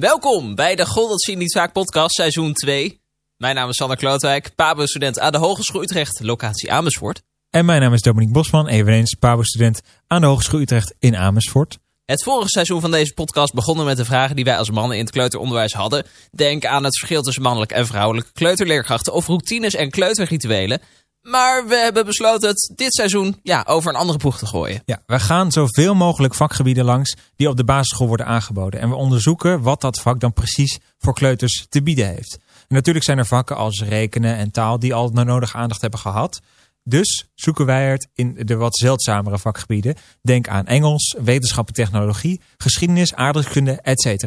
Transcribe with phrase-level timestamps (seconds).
[0.00, 3.00] Welkom bij de God dat zie niet vaak podcast seizoen 2.
[3.36, 7.22] Mijn naam is Sander Klootwijk, Pabo-student aan de Hogeschool Utrecht, locatie Amersfoort.
[7.50, 11.78] En mijn naam is Dominique Bosman, eveneens Pabo-student aan de Hogeschool Utrecht in Amersfoort.
[12.04, 15.02] Het vorige seizoen van deze podcast begonnen met de vragen die wij als mannen in
[15.02, 16.06] het kleuteronderwijs hadden.
[16.30, 20.80] Denk aan het verschil tussen mannelijk en vrouwelijke kleuterleerkrachten of routines en kleuterrituelen.
[21.22, 24.82] Maar we hebben besloten het dit seizoen ja, over een andere boeg te gooien.
[24.84, 28.80] Ja, we gaan zoveel mogelijk vakgebieden langs die op de basisschool worden aangeboden.
[28.80, 32.38] En we onderzoeken wat dat vak dan precies voor kleuters te bieden heeft.
[32.68, 36.40] En natuurlijk zijn er vakken als rekenen en taal die al nodige aandacht hebben gehad.
[36.84, 39.96] Dus zoeken wij het in de wat zeldzamere vakgebieden.
[40.22, 44.24] Denk aan Engels, wetenschap en technologie, geschiedenis, aardrijkskunde, etc.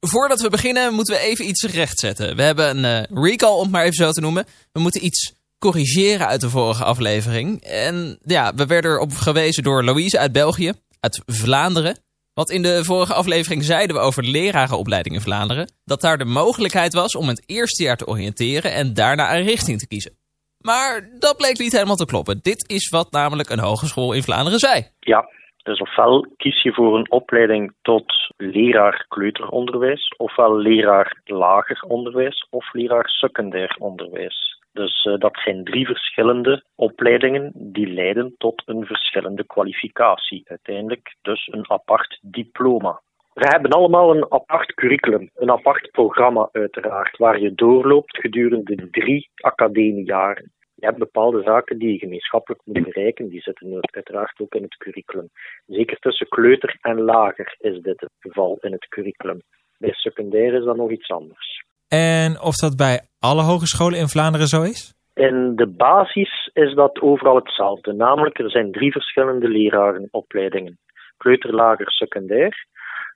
[0.00, 2.36] Voordat we beginnen moeten we even iets rechtzetten.
[2.36, 4.46] We hebben een uh, recall, om het maar even zo te noemen.
[4.72, 7.60] We moeten iets corrigeren uit de vorige aflevering.
[7.60, 11.96] En ja, we werden erop gewezen door Louise uit België, uit Vlaanderen.
[12.34, 15.72] Want in de vorige aflevering zeiden we over de lerarenopleiding in Vlaanderen...
[15.84, 19.78] dat daar de mogelijkheid was om het eerste jaar te oriënteren en daarna een richting
[19.78, 20.12] te kiezen.
[20.58, 22.38] Maar dat bleek niet helemaal te kloppen.
[22.42, 24.82] Dit is wat namelijk een hogeschool in Vlaanderen zei.
[25.00, 25.28] Ja,
[25.62, 32.72] dus ofwel kies je voor een opleiding tot leraar kleuteronderwijs, ofwel leraar lager onderwijs of
[32.72, 34.51] leraar secundair onderwijs.
[34.72, 40.42] Dus uh, dat zijn drie verschillende opleidingen die leiden tot een verschillende kwalificatie.
[40.44, 43.00] Uiteindelijk dus een apart diploma.
[43.32, 49.30] We hebben allemaal een apart curriculum, een apart programma uiteraard, waar je doorloopt gedurende drie
[49.34, 50.52] academiejaren.
[50.74, 54.76] Je hebt bepaalde zaken die je gemeenschappelijk moet bereiken, die zitten uiteraard ook in het
[54.76, 55.28] curriculum.
[55.66, 59.40] Zeker tussen kleuter en lager is dit het geval in het curriculum.
[59.78, 61.64] Bij secundair is dat nog iets anders.
[61.92, 64.94] En of dat bij alle hogescholen in Vlaanderen zo is?
[65.14, 67.92] In de basis is dat overal hetzelfde.
[67.92, 70.78] Namelijk, er zijn drie verschillende lerarenopleidingen.
[71.16, 72.66] Kleuter, lager, secundair.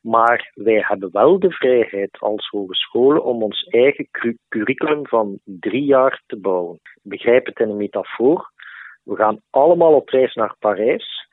[0.01, 4.09] Maar wij hebben wel de vrijheid als hogescholen om ons eigen
[4.49, 6.81] curriculum van drie jaar te bouwen.
[7.03, 8.51] Begrijp het in een metafoor.
[9.03, 11.29] We gaan allemaal op reis naar Parijs,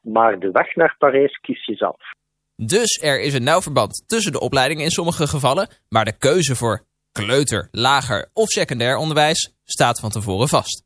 [0.00, 2.18] maar de weg naar Parijs kies je zelf.
[2.62, 6.56] Dus er is een nauw verband tussen de opleidingen in sommige gevallen, maar de keuze
[6.56, 10.82] voor kleuter, lager of secundair onderwijs staat van tevoren vast.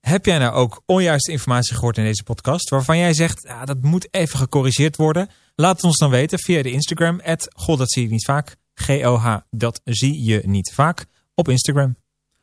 [0.00, 3.82] Heb jij nou ook onjuiste informatie gehoord in deze podcast waarvan jij zegt, ja, dat
[3.82, 5.30] moet even gecorrigeerd worden?
[5.54, 7.20] Laat het ons dan weten via de Instagram,
[7.54, 11.04] God dat zie je niet vaak, G-O-H, dat zie je niet vaak,
[11.34, 11.96] op Instagram.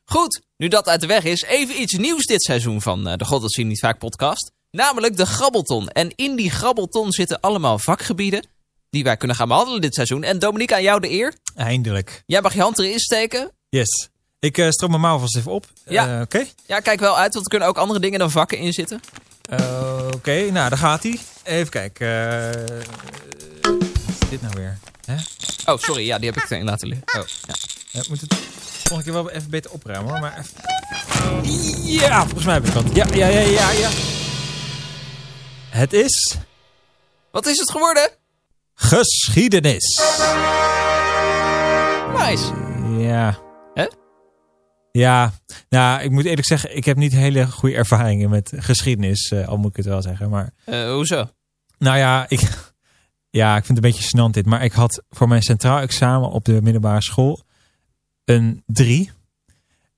[0.04, 3.26] Goed, nu dat uit de weg is, even iets nieuws dit seizoen van eh, de
[3.26, 4.52] God dat zie je niet vaak podcast.
[4.72, 5.88] Namelijk de Grabbelton.
[5.88, 8.48] En in die Grabbelton zitten allemaal vakgebieden
[8.94, 10.24] die wij kunnen gaan behandelen dit seizoen.
[10.24, 11.34] En Dominique, aan jou de eer.
[11.56, 12.24] Eindelijk.
[12.26, 13.52] Jij mag je hand erin steken.
[13.70, 14.10] Yes.
[14.40, 15.66] Ik uh, stroom mijn mouw vast even op.
[15.86, 16.16] Ja.
[16.16, 16.46] Uh, Oké.
[16.66, 19.02] Ja, kijk wel uit, want er kunnen ook andere dingen dan vakken in zitten.
[19.50, 21.20] Uh, Oké, nou daar gaat hij.
[21.44, 22.08] Even kijken.
[23.62, 24.78] wat is dit nou weer?
[25.06, 25.16] Hè?
[25.72, 26.06] Oh, sorry.
[26.06, 27.08] Ja, die heb ik erin laten liggen.
[27.20, 27.54] Oh, ja.
[27.92, 30.20] ja moet het volgende keer wel even beter opruimen hoor.
[30.20, 30.52] Maar even...
[31.84, 32.86] Ja, volgens mij heb ik dat.
[32.94, 33.90] Ja, ja, ja, ja, ja.
[35.70, 36.36] Het is...
[37.32, 38.22] Wat is het geworden?
[38.84, 40.02] Geschiedenis.
[42.18, 42.54] Nice.
[42.98, 43.38] Ja.
[43.74, 43.86] Hè?
[44.92, 45.34] Ja,
[45.70, 49.58] nou, ik moet eerlijk zeggen, ik heb niet hele goede ervaringen met geschiedenis, uh, al
[49.58, 50.30] moet ik het wel zeggen.
[50.30, 51.30] Maar, uh, hoezo?
[51.78, 52.40] Nou ja, ik,
[53.30, 56.30] ja, ik vind het een beetje snant dit, maar ik had voor mijn centraal examen
[56.30, 57.44] op de middelbare school
[58.26, 59.12] een 3.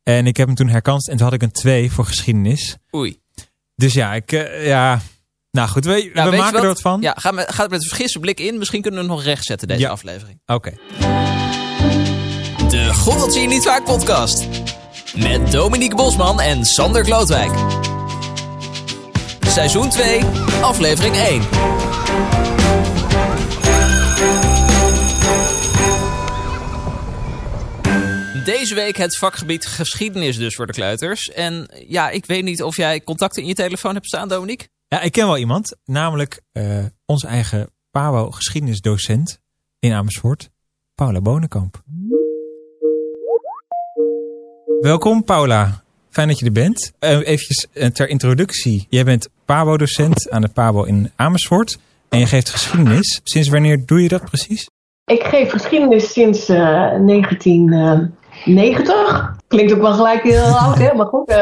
[0.04, 2.78] En ik heb hem toen herkanst en toen had ik een 2 voor geschiedenis.
[2.96, 3.20] Oei.
[3.76, 5.02] Dus ja, ik, uh, ja,
[5.56, 7.02] nou goed, we, nou, we maken er wat van.
[7.02, 8.58] Ja, ga met, ga met een vergisse blik in.
[8.58, 9.90] Misschien kunnen we nog recht zetten deze ja.
[9.90, 10.40] aflevering.
[10.46, 10.54] Oké.
[10.54, 10.78] Okay.
[12.70, 14.48] De God dat zie je niet vaak podcast.
[15.16, 17.52] Met Dominique Bosman en Sander Klootwijk.
[19.48, 20.24] Seizoen 2,
[20.62, 21.42] aflevering 1.
[28.46, 31.32] Deze week het vakgebied geschiedenis dus voor de kleuters.
[31.32, 34.68] En ja, ik weet niet of jij contacten in je telefoon hebt staan, Dominique?
[34.96, 39.40] Ja, ik ken wel iemand, namelijk uh, onze eigen PAWO geschiedenisdocent
[39.80, 40.50] in Amersfoort,
[40.94, 41.84] Paula Bonenkamp.
[44.80, 46.94] Welkom Paula, fijn dat je er bent.
[47.00, 52.50] Uh, eventjes ter introductie, jij bent PAWO-docent aan de PAWO in Amersfoort en je geeft
[52.50, 53.22] geschiedenis.
[53.24, 54.70] Sinds wanneer doe je dat precies?
[55.06, 59.36] Ik geef geschiedenis sinds uh, 1990.
[59.48, 60.94] Klinkt ook wel gelijk heel oud, hè?
[60.94, 61.34] maar goed.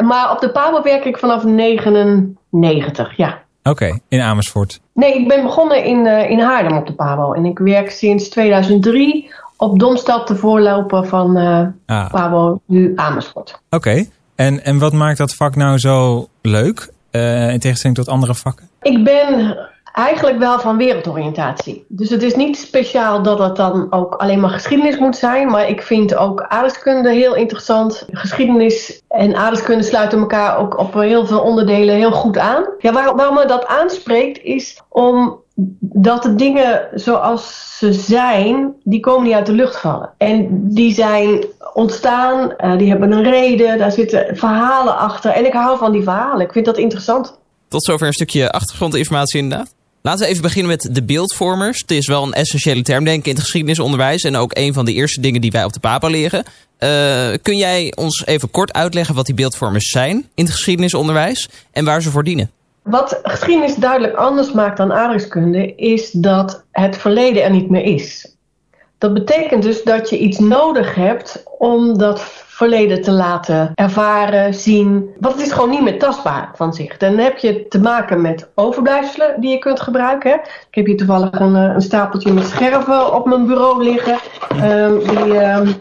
[0.00, 3.42] Maar op de PABO werk ik vanaf 99, ja.
[3.62, 4.80] Oké, okay, in Amersfoort?
[4.92, 7.32] Nee, ik ben begonnen in, uh, in Haarlem op de PABO.
[7.32, 12.10] En ik werk sinds 2003 op Domstad, de voorloper van uh, ah.
[12.10, 13.60] PABO, nu Amersfoort.
[13.70, 14.10] Oké, okay.
[14.34, 18.68] en, en wat maakt dat vak nou zo leuk, in tegenstelling tot andere vakken?
[18.82, 19.56] Ik ben
[19.94, 21.84] Eigenlijk wel van wereldoriëntatie.
[21.88, 25.48] Dus het is niet speciaal dat het dan ook alleen maar geschiedenis moet zijn.
[25.48, 28.06] Maar ik vind ook aardrijkskunde heel interessant.
[28.10, 32.64] Geschiedenis en aardrijkskunde sluiten elkaar ook op heel veel onderdelen heel goed aan.
[32.78, 39.24] Ja, waar, waarom me dat aanspreekt is omdat de dingen zoals ze zijn, die komen
[39.24, 40.10] niet uit de lucht vallen.
[40.18, 45.30] En die zijn ontstaan, uh, die hebben een reden, daar zitten verhalen achter.
[45.30, 47.38] En ik hou van die verhalen, ik vind dat interessant.
[47.68, 49.74] Tot zover een stukje achtergrondinformatie inderdaad.
[50.06, 51.80] Laten we even beginnen met de beeldvormers.
[51.80, 54.22] Het is wel een essentiële term, denk ik, in het geschiedenisonderwijs.
[54.22, 56.44] En ook een van de eerste dingen die wij op de PAPA leren.
[56.78, 56.88] Uh,
[57.42, 62.02] kun jij ons even kort uitleggen wat die beeldvormers zijn in het geschiedenisonderwijs en waar
[62.02, 62.50] ze voor dienen?
[62.82, 68.34] Wat geschiedenis duidelijk anders maakt dan aardrijkskunde, is dat het verleden er niet meer is.
[68.98, 75.14] Dat betekent dus dat je iets nodig hebt om dat verleden te laten ervaren, zien.
[75.20, 76.96] Want het is gewoon niet meer tastbaar van zich.
[76.96, 80.32] Dan heb je te maken met overblijfselen die je kunt gebruiken.
[80.68, 84.18] Ik heb hier toevallig een, eh, stapeltje met scherven op mijn bureau liggen.
[84.62, 85.74] Um, die, um,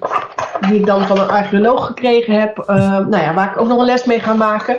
[0.68, 2.58] die ik dan van een archeoloog gekregen heb.
[2.70, 4.78] Uh, nou ja, waar ik ook nog een les mee ga maken.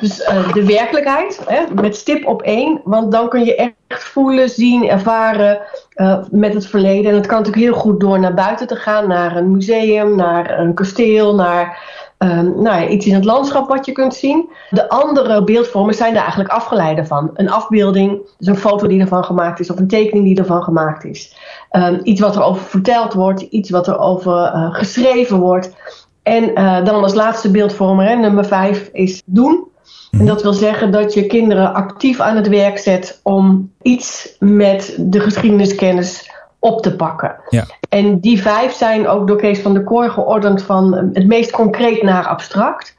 [0.00, 2.80] Dus uh, de werkelijkheid, hè, met stip op één.
[2.84, 5.58] Want dan kun je echt voelen, zien, ervaren
[5.96, 7.10] uh, met het verleden.
[7.10, 9.08] En het kan natuurlijk heel goed door naar buiten te gaan.
[9.08, 13.92] Naar een museum, naar een kasteel, naar um, nou iets in het landschap wat je
[13.92, 14.48] kunt zien.
[14.70, 17.30] De andere beeldvormen zijn daar eigenlijk afgeleide van.
[17.34, 21.04] Een afbeelding, dus een foto die ervan gemaakt is, of een tekening die ervan gemaakt
[21.04, 21.36] is.
[21.70, 25.74] Um, iets wat er over verteld wordt, iets wat er over uh, geschreven wordt.
[26.22, 29.72] En uh, dan als laatste beeldvormer, nummer vijf, is doen.
[30.10, 34.96] En dat wil zeggen dat je kinderen actief aan het werk zet om iets met
[34.98, 37.36] de geschiedeniskennis op te pakken.
[37.48, 37.64] Ja.
[37.88, 42.02] En die vijf zijn ook door Kees van der Koor geordend van het meest concreet
[42.02, 42.94] naar abstract.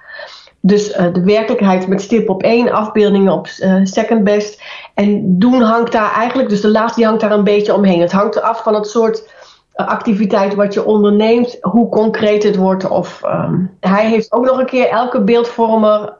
[0.61, 4.61] Dus uh, de werkelijkheid met stip op één, afbeeldingen op uh, second best.
[4.93, 8.01] En doen hangt daar eigenlijk, dus de laatste die hangt daar een beetje omheen.
[8.01, 9.33] Het hangt af van het soort
[9.75, 12.87] activiteit wat je onderneemt, hoe concreet het wordt.
[12.87, 16.13] Of, um, hij heeft ook nog een keer elke beeldvormer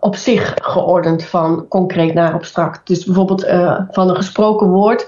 [0.00, 2.86] op zich geordend van concreet naar abstract.
[2.86, 3.46] Dus bijvoorbeeld
[3.90, 5.06] van een gesproken woord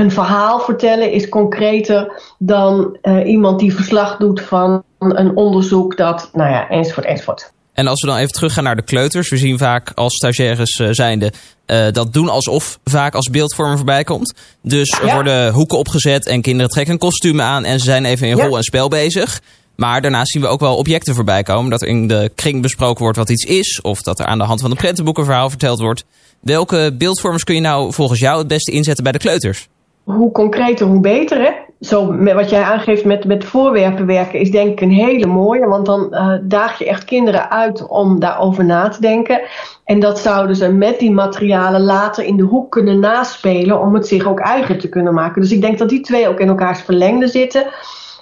[0.00, 6.30] een verhaal vertellen is concreter dan uh, iemand die verslag doet van een onderzoek dat,
[6.32, 7.52] nou ja, enzovoort, enzovoort.
[7.80, 9.28] En als we dan even teruggaan naar de kleuters.
[9.28, 11.32] We zien vaak als stagiaires uh, zijnde
[11.66, 14.34] uh, dat doen alsof vaak als beeldvormer voorbij komt.
[14.62, 15.14] Dus er ja.
[15.14, 18.56] worden hoeken opgezet en kinderen trekken een kostuum aan en ze zijn even in rol
[18.56, 19.40] en spel bezig.
[19.76, 21.70] Maar daarnaast zien we ook wel objecten voorbij komen.
[21.70, 23.80] Dat er in de kring besproken wordt wat iets is.
[23.80, 26.04] Of dat er aan de hand van een prentenboek een verhaal verteld wordt.
[26.40, 29.68] Welke beeldvormers kun je nou volgens jou het beste inzetten bij de kleuters?
[30.04, 31.40] hoe concreter, hoe beter.
[31.40, 31.50] Hè?
[31.80, 35.66] Zo, wat jij aangeeft met, met voorwerpen werken is denk ik een hele mooie.
[35.66, 39.40] Want dan uh, daag je echt kinderen uit om daarover na te denken.
[39.84, 44.06] En dat zouden ze met die materialen later in de hoek kunnen naspelen om het
[44.06, 45.42] zich ook eigen te kunnen maken.
[45.42, 47.66] Dus ik denk dat die twee ook in elkaars verlengde zitten.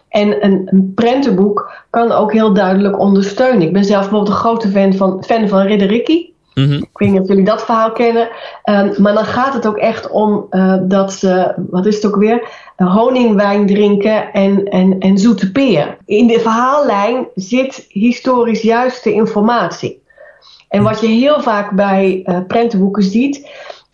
[0.08, 3.62] En een, prentenboek kan ook heel duidelijk ondersteunen.
[3.62, 5.66] Ik ben zelf bijvoorbeeld een grote fan van, fan van.
[6.66, 6.82] -hmm.
[6.82, 8.28] Ik weet niet of jullie dat verhaal kennen.
[8.64, 12.16] Um, maar dan gaat het ook echt om uh, dat ze, wat is het ook
[12.16, 12.49] weer?
[12.76, 15.96] Honingwijn drinken en, en, en zoete peer.
[16.05, 20.02] In de verhaallijn zit historisch juiste informatie.
[20.69, 23.49] En wat je heel vaak bij uh, prentenboeken ziet,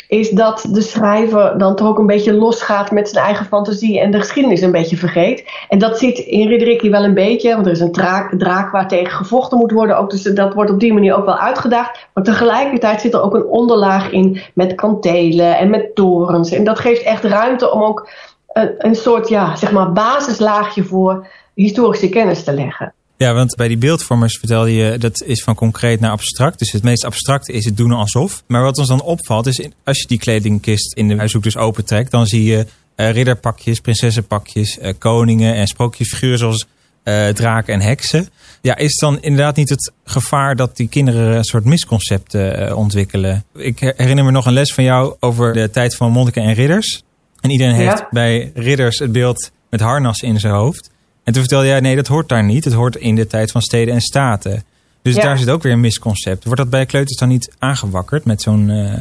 [0.08, 4.10] is dat de schrijver dan toch ook een beetje losgaat met zijn eigen fantasie en
[4.10, 5.44] de geschiedenis een beetje vergeet.
[5.68, 8.88] En dat zit in Riddericki wel een beetje, want er is een draak, draak waar
[8.88, 9.98] tegen gevochten moet worden.
[9.98, 12.06] Ook, dus dat wordt op die manier ook wel uitgedaagd.
[12.14, 16.50] Maar tegelijkertijd zit er ook een onderlaag in met kantelen en met torens.
[16.50, 18.08] En dat geeft echt ruimte om ook
[18.52, 22.92] een, een soort ja, zeg maar basislaagje voor historische kennis te leggen.
[23.24, 26.58] Ja, want bij die beeldvormers vertelde je dat is van concreet naar abstract.
[26.58, 28.42] Dus het meest abstracte is het doen alsof.
[28.46, 32.10] Maar wat ons dan opvalt is als je die kledingkist in de huishoek dus opentrekt,
[32.10, 32.66] dan zie je
[32.96, 36.66] uh, ridderpakjes, prinsessenpakjes, uh, koningen en sprookjesfiguren zoals
[37.04, 38.28] uh, draken en heksen.
[38.60, 43.44] Ja, is dan inderdaad niet het gevaar dat die kinderen een soort misconcepten ontwikkelen?
[43.54, 47.02] Ik herinner me nog een les van jou over de tijd van monniken en ridders.
[47.40, 48.08] En iedereen heeft ja.
[48.10, 50.92] bij ridders het beeld met harnas in zijn hoofd.
[51.24, 52.64] En toen vertelde jij, nee, dat hoort daar niet.
[52.64, 54.62] Het hoort in de tijd van steden en staten.
[55.02, 55.22] Dus ja.
[55.22, 56.44] daar zit ook weer een misconcept.
[56.44, 58.92] Wordt dat bij kleuters dan niet aangewakkerd met zo'n uh,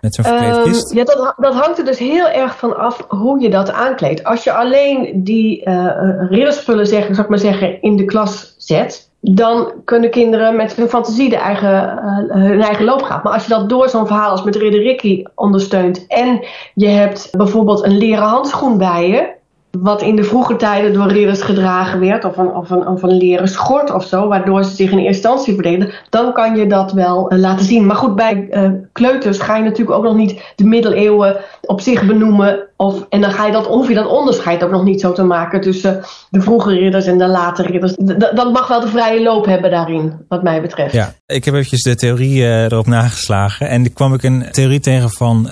[0.00, 0.90] met zo'n verkleedkist?
[0.90, 4.24] Um, ja, dat, dat hangt er dus heel erg van af hoe je dat aankleedt.
[4.24, 5.90] Als je alleen die uh,
[6.28, 9.10] ridderspullen, zeg, zou ik maar zeggen, in de klas zet...
[9.20, 11.98] dan kunnen kinderen met hun fantasie de eigen,
[12.28, 13.20] uh, hun eigen loop gaan.
[13.22, 16.06] Maar als je dat door zo'n verhaal als met Ridder Ricky ondersteunt...
[16.06, 16.44] en
[16.74, 19.34] je hebt bijvoorbeeld een leren handschoen bij je
[19.70, 23.16] wat in de vroege tijden door ridders gedragen werd, of een, of een, of een
[23.16, 26.92] leren schort of zo, waardoor ze zich in eerste instantie verdedigen, dan kan je dat
[26.92, 27.86] wel uh, laten zien.
[27.86, 32.06] Maar goed, bij uh, kleuters ga je natuurlijk ook nog niet de middeleeuwen op zich
[32.06, 32.64] benoemen.
[32.76, 35.60] Of, en dan ga je dat ongeveer dat onderscheid ook nog niet zo te maken
[35.60, 37.92] tussen de vroege ridders en de late ridders.
[37.92, 40.92] D dat mag wel de vrije loop hebben daarin, wat mij betreft.
[40.92, 43.68] Ja, ik heb eventjes de theorie uh, erop nageslagen.
[43.68, 45.48] En kwam ik een theorie tegen van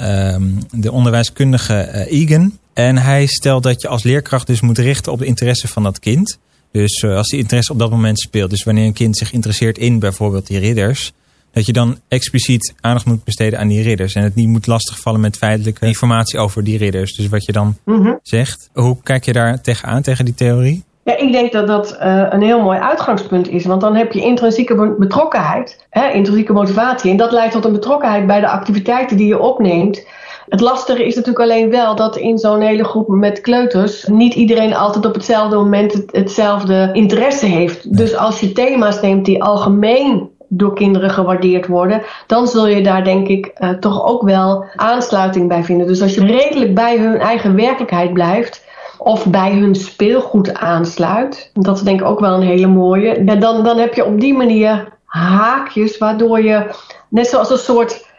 [0.70, 2.52] de onderwijskundige Egan.
[2.74, 5.98] En hij stelt dat je als leerkracht dus moet richten op de interesse van dat
[5.98, 6.38] kind.
[6.72, 8.50] Dus uh, als die interesse op dat moment speelt.
[8.50, 11.12] Dus wanneer een kind zich interesseert in bijvoorbeeld die ridders.
[11.52, 14.14] Dat je dan expliciet aandacht moet besteden aan die ridders.
[14.14, 17.16] En het niet moet lastigvallen met feitelijke informatie over die ridders.
[17.16, 18.18] Dus wat je dan mm -hmm.
[18.22, 18.70] zegt.
[18.72, 20.84] Hoe kijk je daar tegenaan, tegen die theorie?
[21.04, 23.64] Ja, ik denk dat dat uh, een heel mooi uitgangspunt is.
[23.64, 27.10] Want dan heb je intrinsieke betrokkenheid, hè, intrinsieke motivatie.
[27.10, 30.06] En dat leidt tot een betrokkenheid bij de activiteiten die je opneemt.
[30.48, 34.74] Het lastige is natuurlijk alleen wel dat in zo'n hele groep met kleuters niet iedereen
[34.74, 37.96] altijd op hetzelfde moment het, hetzelfde interesse heeft.
[37.96, 43.04] Dus als je thema's neemt die algemeen door kinderen gewaardeerd worden, dan zul je daar
[43.04, 45.86] denk ik uh, toch ook wel aansluiting bij vinden.
[45.86, 48.64] Dus als je redelijk bij hun eigen werkelijkheid blijft,
[48.98, 53.64] of bij hun speelgoed aansluit, dat is denk ik ook wel een hele mooie, dan,
[53.64, 56.66] dan heb je op die manier haakjes waardoor je,
[57.08, 58.12] net zoals een soort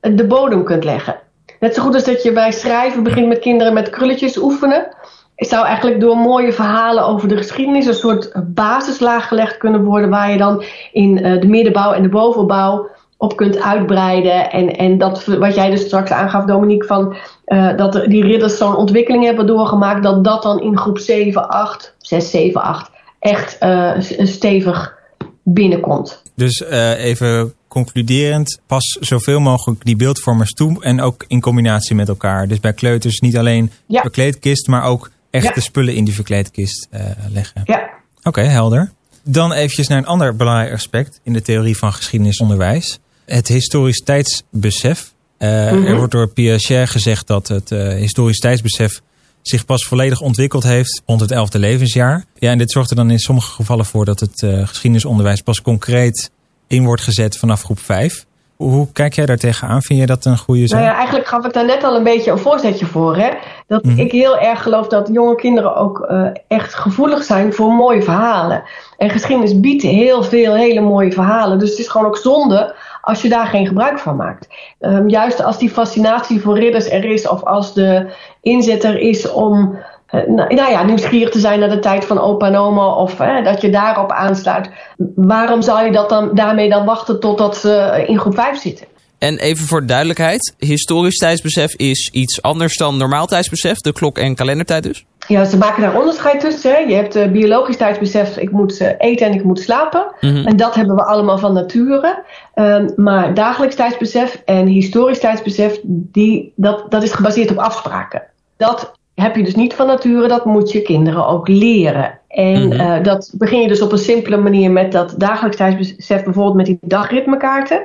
[0.00, 1.20] de bodem kunt leggen.
[1.60, 4.96] Net zo goed als dat je bij schrijven begint met kinderen met krulletjes oefenen.
[5.36, 10.10] Zou eigenlijk door mooie verhalen over de geschiedenis een soort basislaag gelegd kunnen worden.
[10.10, 14.50] Waar je dan in uh, de middenbouw en de bovenbouw op kunt uitbreiden.
[14.50, 18.76] En, en dat wat jij dus straks aangaf, Dominique, van, uh, dat die ridders zo'n
[18.76, 20.02] ontwikkeling hebben doorgemaakt.
[20.02, 24.94] Dat dat dan in groep 7, 8, 6, 7, 8 echt uh, stevig
[25.42, 26.22] binnenkomt.
[26.34, 26.64] Dus
[26.96, 32.48] even concluderend, pas zoveel mogelijk die beeldvormers toe en ook in combinatie met elkaar.
[32.48, 34.00] Dus bij kleuters niet alleen ja.
[34.00, 35.60] verkleedkist, maar ook echte ja.
[35.60, 37.00] spullen in die verkleedkist uh,
[37.30, 37.62] leggen.
[37.64, 37.90] Ja.
[38.18, 38.92] Oké, okay, helder.
[39.24, 42.98] Dan eventjes naar een ander belangrijk aspect in de theorie van geschiedenisonderwijs.
[43.24, 45.12] Het historisch tijdsbesef.
[45.38, 45.86] Uh, mm -hmm.
[45.86, 49.00] Er wordt door Piaget gezegd dat het uh, historisch tijdsbesef
[49.42, 52.24] zich pas volledig ontwikkeld heeft rond het 11e levensjaar.
[52.38, 56.30] Ja, en dit zorgt er dan in sommige gevallen voor dat het geschiedenisonderwijs pas concreet
[56.72, 58.24] in wordt gezet vanaf groep 5.
[58.56, 59.82] Hoe kijk jij daar tegenaan?
[59.82, 60.80] Vind je dat een goede zaak?
[60.80, 63.16] Nou ja, eigenlijk gaf ik daar net al een beetje een voorzetje voor.
[63.16, 63.28] Hè?
[63.66, 64.00] Dat mm -hmm.
[64.00, 68.62] ik heel erg geloof dat jonge kinderen ook uh, echt gevoelig zijn voor mooie verhalen.
[68.96, 71.58] En geschiedenis biedt heel veel hele mooie verhalen.
[71.58, 74.48] Dus het is gewoon ook zonde als je daar geen gebruik van maakt.
[74.80, 79.30] Um, juist als die fascinatie voor ridders er is, of als de inzet er is
[79.30, 79.78] om
[80.12, 83.44] nou, nou, ja, nieuwsgierig te zijn naar de tijd van opa en oma of uh,
[83.44, 84.70] dat je daarop aansluit.
[85.14, 88.86] Waarom zou je dat dan, daarmee dan wachten totdat ze in groep 5 zitten?
[89.22, 94.34] En even voor duidelijkheid, historisch tijdsbesef is iets anders dan normaal tijdsbesef, de klok- en
[94.34, 95.04] kalendertijd dus?
[95.28, 96.70] Ja, ze maken daar onderscheid tussen.
[96.70, 96.78] Hè.
[96.78, 100.06] Je hebt uh, biologisch tijdsbesef, ik moet uh, eten en ik moet slapen.
[100.20, 100.46] Mm -hmm.
[100.46, 102.24] En dat hebben we allemaal van nature.
[102.54, 108.22] Um, maar dagelijks tijdsbesef en historisch tijdsbesef, die, dat, dat is gebaseerd op afspraken.
[108.56, 112.18] Dat heb je dus niet van nature, dat moet je kinderen ook leren.
[112.28, 112.80] En mm -hmm.
[112.80, 116.66] uh, dat begin je dus op een simpele manier met dat dagelijks tijdsbesef, bijvoorbeeld met
[116.66, 117.82] die dagritmekaarten.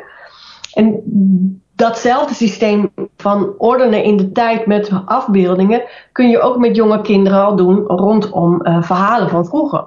[0.74, 1.01] En
[1.75, 7.46] datzelfde systeem van ordenen in de tijd met afbeeldingen kun je ook met jonge kinderen
[7.46, 9.86] al doen rondom uh, verhalen van vroeger.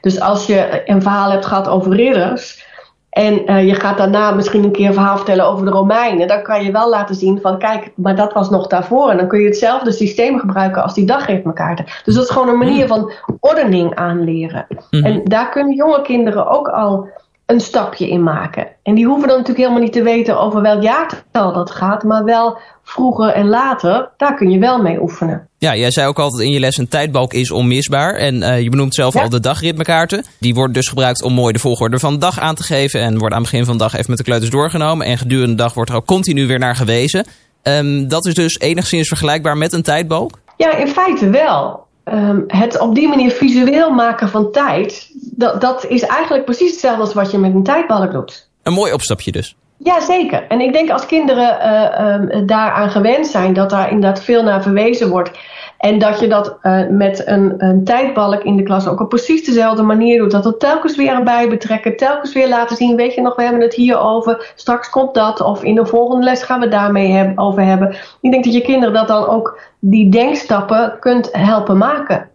[0.00, 2.70] Dus als je een verhaal hebt gehad over ridders
[3.12, 6.42] en uh, je gaat daarna misschien een keer een verhaal vertellen over de Romeinen, dan
[6.42, 9.10] kan je wel laten zien van kijk, maar dat was nog daarvoor.
[9.10, 11.84] En dan kun je hetzelfde systeem gebruiken als die dagritmekaarten.
[12.04, 14.66] Dus dat is gewoon een manier van ordening aanleren.
[14.68, 15.04] Mm -hmm.
[15.04, 17.08] En daar kunnen jonge kinderen ook al
[17.46, 18.68] een stapje in maken.
[18.82, 22.24] En die hoeven dan natuurlijk helemaal niet te weten over welk jaartal dat gaat, maar
[22.24, 25.48] wel vroeger en later, daar kun je wel mee oefenen.
[25.62, 28.14] Ja, jij zei ook altijd in je les een tijdbalk is onmisbaar.
[28.14, 29.22] En uh, je benoemt zelf ja.
[29.22, 30.24] al de dagritmekaarten.
[30.38, 33.00] Die worden dus gebruikt om mooi de volgorde van de dag aan te geven.
[33.00, 35.06] En worden aan het begin van de dag even met de kleuters doorgenomen.
[35.06, 37.26] En gedurende de dag wordt er ook continu weer naar gewezen.
[37.62, 40.38] Um, dat is dus enigszins vergelijkbaar met een tijdbalk?
[40.56, 41.86] Ja, in feite wel.
[42.04, 47.02] Um, het op die manier visueel maken van tijd, dat, dat is eigenlijk precies hetzelfde
[47.02, 48.48] als wat je met een tijdbalk doet.
[48.62, 49.56] Een mooi opstapje dus.
[49.82, 50.46] Jazeker.
[50.48, 54.62] En ik denk als kinderen uh, um, daaraan gewend zijn, dat daar inderdaad veel naar
[54.62, 55.30] verwezen wordt.
[55.78, 59.44] En dat je dat uh, met een, een tijdbalk in de klas ook op precies
[59.44, 60.30] dezelfde manier doet.
[60.30, 62.96] Dat er telkens weer erbij betrekken, telkens weer laten zien.
[62.96, 64.52] Weet je nog, we hebben het hier over.
[64.54, 65.40] Straks komt dat.
[65.40, 67.96] Of in de volgende les gaan we daarmee over hebben.
[68.20, 72.28] Ik denk dat je kinderen dat dan ook die denkstappen kunt helpen maken.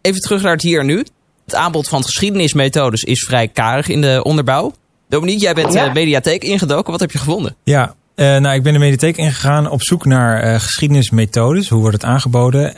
[0.00, 1.04] Even terug naar het hier en nu.
[1.44, 4.72] Het aanbod van geschiedenismethodes is vrij karig in de onderbouw.
[5.08, 5.86] Dominique, jij bent ja.
[5.86, 6.90] uh, mediatheek ingedoken.
[6.90, 7.56] Wat heb je gevonden?
[7.64, 11.68] Ja, Uh, nou, ik ben de mediatheek ingegaan op zoek naar uh, geschiedenismethodes.
[11.68, 12.74] Hoe wordt het aangeboden?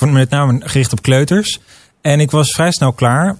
[0.00, 1.60] Uh, met name gericht op kleuters.
[2.00, 3.36] En ik was vrij snel klaar.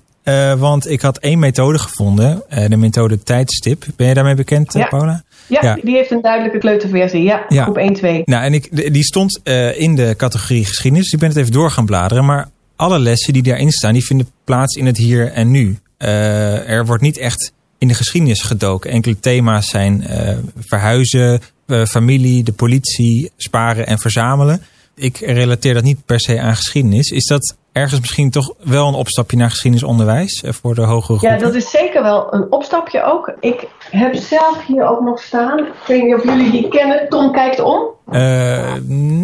[0.59, 2.43] want ik had één methode gevonden.
[2.69, 3.85] de methode tijdstip.
[3.97, 4.87] Ben je daarmee bekend, ja.
[4.87, 5.23] Paula?
[5.47, 7.23] Ja, ja, die heeft een duidelijke kleuterversie.
[7.23, 7.63] Ja, ja.
[7.63, 8.23] groep 1, 2.
[8.25, 9.41] Nou, en ik, die stond
[9.77, 11.05] in de categorie geschiedenis.
[11.05, 12.25] Dus ik ben het even door gaan bladeren.
[12.25, 15.79] Maar alle lessen die daarin staan, die vinden plaats in het hier en nu.
[15.99, 18.91] er wordt niet echt in de geschiedenis gedoken.
[18.91, 24.63] Enkele thema's zijn uh, verhuizen, uh, familie, de politie, sparen en verzamelen.
[24.95, 27.11] Ik relateer dat niet per se aan geschiedenis.
[27.11, 31.39] Is dat ergens misschien toch wel een opstapje naar geschiedenisonderwijs uh, voor de hogere groepen?
[31.39, 33.33] Ja, dat is zeker wel een opstapje ook.
[33.41, 35.59] Ik heb zelf hier ook nog staan.
[35.59, 37.09] Ik weet niet of jullie die kennen.
[37.09, 37.89] Tom kijkt om.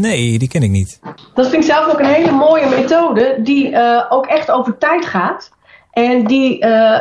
[0.00, 1.00] nee, die ken ik niet.
[1.34, 3.76] Dat vind ik zelf ook een hele mooie methode die
[4.08, 5.50] ook echt over tijd gaat.
[5.90, 6.98] En die uh,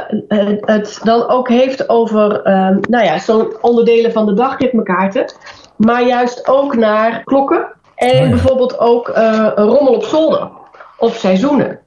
[0.60, 5.34] het dan ook heeft over, uh, nou ja, zo'n onderdelen van de dagritmekaarten.
[5.75, 7.67] Maar juist ook naar klokken.
[7.96, 10.50] En oh bijvoorbeeld ook uh, rommel op zolder.
[10.98, 11.79] Of seizoenen.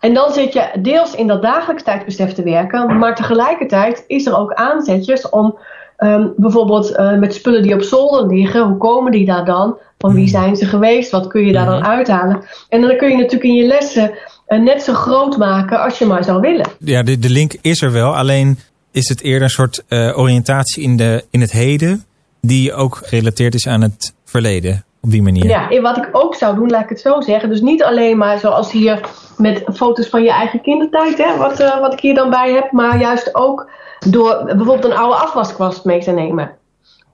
[0.00, 2.98] En dan zit je deels in dat dagelijks tijdsbesef te werken.
[2.98, 5.58] Maar tegelijkertijd is er ook aanzetjes om
[5.98, 8.62] um, bijvoorbeeld met spullen die op zolder liggen.
[8.62, 9.78] Hoe komen die daar dan?
[9.98, 10.40] Van wie hmm.
[10.40, 11.10] zijn ze geweest?
[11.10, 11.84] Wat kun je daar dan hmm.
[11.84, 12.42] uithalen?
[12.68, 14.10] En dan kun je natuurlijk in je lessen
[14.58, 16.66] net zo groot maken als je maar zou willen.
[16.78, 18.16] Ja, de, de link is er wel.
[18.16, 18.58] Alleen
[18.90, 22.04] is het eerder een soort uh, oriëntatie in, de, in het heden...
[22.40, 25.46] die ook gerelateerd is aan het verleden op die manier.
[25.46, 27.48] Ja, en wat ik ook zou doen, laat ik het zo zeggen.
[27.48, 29.00] Dus niet alleen maar zoals hier
[29.36, 32.72] met foto's van je eigen kindertijd, hè, wat, uh, wat ik hier dan bij heb.
[32.72, 33.70] Maar juist ook
[34.08, 36.50] door bijvoorbeeld een oude afwaskwast mee te nemen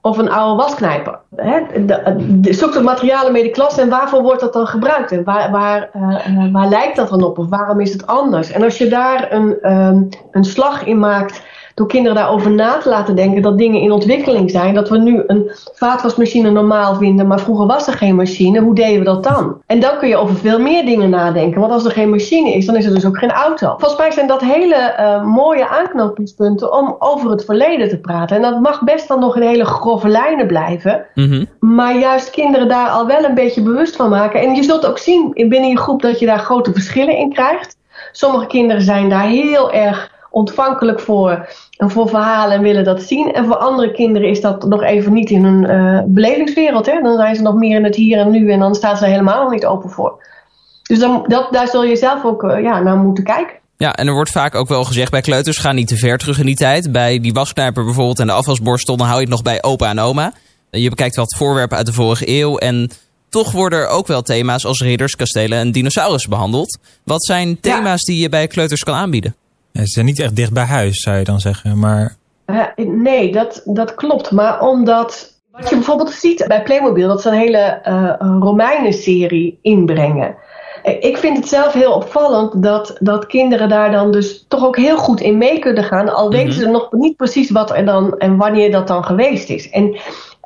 [0.01, 1.19] of een oude wasknijper.
[1.35, 1.61] Hè?
[2.41, 5.11] zoek de materialen mee de klas en waarvoor wordt dat dan gebruikt?
[5.11, 7.37] En waar, waar, uh, waar lijkt dat dan op?
[7.37, 8.51] Of waarom is het anders?
[8.51, 11.41] En als je daar een, um, een slag in maakt
[11.79, 14.73] door kinderen daarover na te laten denken dat dingen in ontwikkeling zijn.
[14.73, 18.59] Dat we nu een vaatwasmachine normaal vinden, maar vroeger was er geen machine.
[18.59, 19.61] Hoe deden we dat dan?
[19.65, 21.59] En dan kun je over veel meer dingen nadenken.
[21.59, 23.67] Want als er geen machine is, dan is er dus ook geen auto.
[23.67, 28.35] Volgens mij zijn dat hele uh, mooie aanknopingspunten om over het verleden te praten.
[28.35, 31.05] En dat mag best dan nog in hele grove lijnen blijven.
[31.13, 31.45] Mm-hmm.
[31.59, 34.41] Maar juist kinderen daar al wel een beetje bewust van maken.
[34.41, 37.77] En je zult ook zien binnen je groep dat je daar grote verschillen in krijgt.
[38.11, 41.47] Sommige kinderen zijn daar heel erg ontvankelijk voor,
[41.87, 43.33] voor verhalen en willen dat zien.
[43.33, 46.85] En voor andere kinderen is dat nog even niet in hun uh, belevingswereld.
[46.85, 47.01] Hè?
[47.01, 49.11] Dan zijn ze nog meer in het hier en nu en dan staan ze er
[49.11, 50.23] helemaal nog niet open voor.
[50.83, 53.57] Dus dan, dat, daar zul je zelf ook uh, ja, naar moeten kijken.
[53.77, 56.39] Ja, en er wordt vaak ook wel gezegd bij kleuters, ga niet te ver terug
[56.39, 56.91] in die tijd.
[56.91, 59.99] Bij die wasknijper bijvoorbeeld en de afwasborstel, dan hou je het nog bij opa en
[59.99, 60.33] oma.
[60.71, 62.91] Je bekijkt wat voorwerpen uit de vorige eeuw en
[63.29, 66.77] toch worden er ook wel thema's als ridders, kastelen en dinosaurussen behandeld.
[67.03, 69.35] Wat zijn thema's die je bij kleuters kan aanbieden?
[69.79, 71.79] Ze zijn niet echt dicht bij huis, zou je dan zeggen.
[71.79, 72.15] Maar...
[72.45, 74.31] Uh, nee, dat, dat klopt.
[74.31, 80.35] Maar omdat wat je bijvoorbeeld ziet bij Playmobil, dat ze een hele uh, Romeinen-serie inbrengen.
[80.83, 84.77] Eh, ik vind het zelf heel opvallend dat, dat kinderen daar dan dus toch ook
[84.77, 86.13] heel goed in mee kunnen gaan.
[86.13, 86.59] Al weten mhm.
[86.59, 89.69] ze nog niet precies wat er dan en wanneer dat dan geweest is.
[89.69, 89.97] En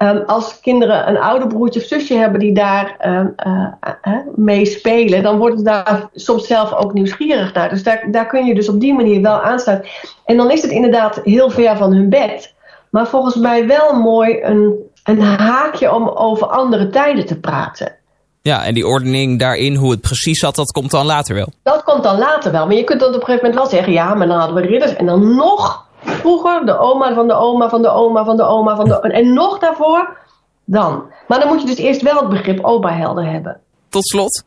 [0.03, 3.67] Um, als kinderen een ouder broertje of zusje hebben die daar um, uh,
[4.07, 7.69] uh, mee spelen, dan worden ze daar soms zelf ook nieuwsgierig naar.
[7.69, 9.89] Dus daar, daar kun je dus op die manier wel aansluiten.
[10.25, 12.53] En dan is het inderdaad heel ver van hun bed.
[12.89, 17.95] Maar volgens mij wel mooi een, een haakje om over andere tijden te praten.
[18.41, 21.47] Ja, en die ordening daarin, hoe het precies zat, dat komt dan later wel.
[21.63, 22.65] Dat komt dan later wel.
[22.65, 24.67] Maar je kunt dan op een gegeven moment wel zeggen, ja, maar dan hadden we
[24.67, 28.43] ridders en dan nog vroeger, de oma van de oma van de oma van de
[28.43, 30.17] oma van de En nog daarvoor,
[30.65, 31.03] dan.
[31.27, 33.59] Maar dan moet je dus eerst wel het begrip opa helder hebben.
[33.89, 34.43] Tot slot,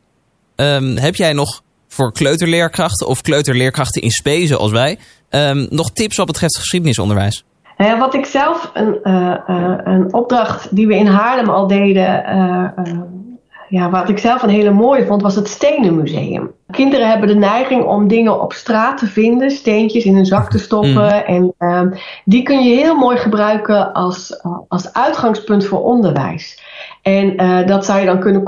[0.55, 4.97] um, heb jij nog voor kleuterleerkrachten of kleuterleerkrachten in spe zoals wij,
[5.29, 7.43] um, nog tips wat betreft geschiedenisonderwijs?
[7.77, 12.23] Uh, wat ik zelf, een, uh, uh, een opdracht die we in Haarlem al deden,
[13.69, 16.51] ja, wat ik zelf een hele mooie vond, was het Stenenmuseum.
[16.71, 20.59] Kinderen hebben de neiging om dingen op straat te vinden, steentjes in hun zak te
[20.59, 20.91] stoppen.
[20.93, 21.09] Mm.
[21.25, 21.81] En uh,
[22.25, 26.66] die kun je heel mooi gebruiken als, als uitgangspunt voor onderwijs.
[27.07, 28.43] En uh, dat zou je dan kunnen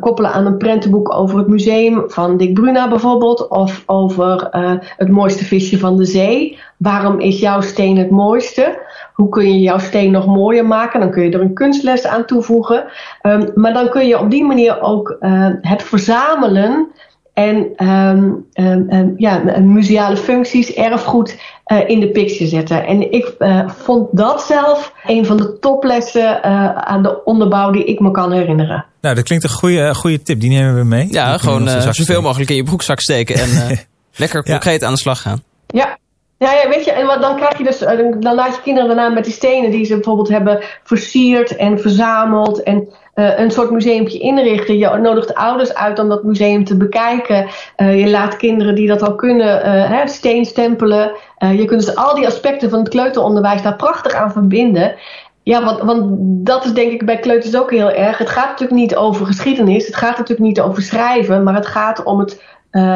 [0.00, 3.48] koppelen, aan een prentenboek over het museum van Dick Bruna bijvoorbeeld.
[3.48, 6.58] Of over uh, het mooiste visje van de zee.
[6.76, 8.78] Waarom is jouw steen het mooiste?
[9.14, 11.00] Hoe kun je jouw steen nog mooier maken?
[11.00, 12.84] Dan kun je er een kunstles aan toevoegen.
[13.22, 16.88] Um, maar dan kun je op die manier ook uh, het verzamelen
[17.32, 22.86] en um, um, ja, museale functies, erfgoed uh, in de picture zetten.
[22.86, 27.84] En ik uh, vond dat zelf een van de toplessen uh, aan de onderbouw die
[27.84, 28.84] ik me kan herinneren.
[29.00, 30.40] Nou, dat klinkt een goede, goede tip.
[30.40, 31.08] Die nemen we mee.
[31.10, 33.78] Ja, gewoon zoveel mogelijk in je broekzak steken en
[34.16, 35.42] lekker concreet aan de slag gaan.
[35.66, 35.98] Ja,
[36.42, 39.08] Ja, weet je, en wat, dan krijg je dus, eh, dan laat je kinderen daarna
[39.08, 44.18] met die stenen die ze bijvoorbeeld hebben versierd en verzameld en uh, een soort museumpje
[44.18, 44.78] inrichten.
[44.78, 47.46] Je nodigt ouders uit om dat museum te bekijken.
[47.76, 51.12] Uh, je laat kinderen die dat al kunnen uh, steen stempelen.
[51.38, 54.94] je kunt dus al die aspecten van het kleuteronderwijs daar prachtig aan verbinden.
[55.42, 56.06] Ja, want, want
[56.46, 58.18] dat is denk ik bij kleuters ook heel erg.
[58.18, 62.02] Het gaat natuurlijk niet over geschiedenis, het gaat natuurlijk niet over schrijven, maar het gaat
[62.02, 62.42] om het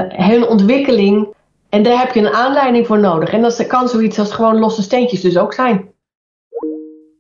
[0.09, 1.35] hele ontwikkeling
[1.69, 3.29] en daar heb je een aanleiding voor nodig.
[3.29, 5.95] En dat kan zoiets als gewoon losse steentjes dus ook zijn.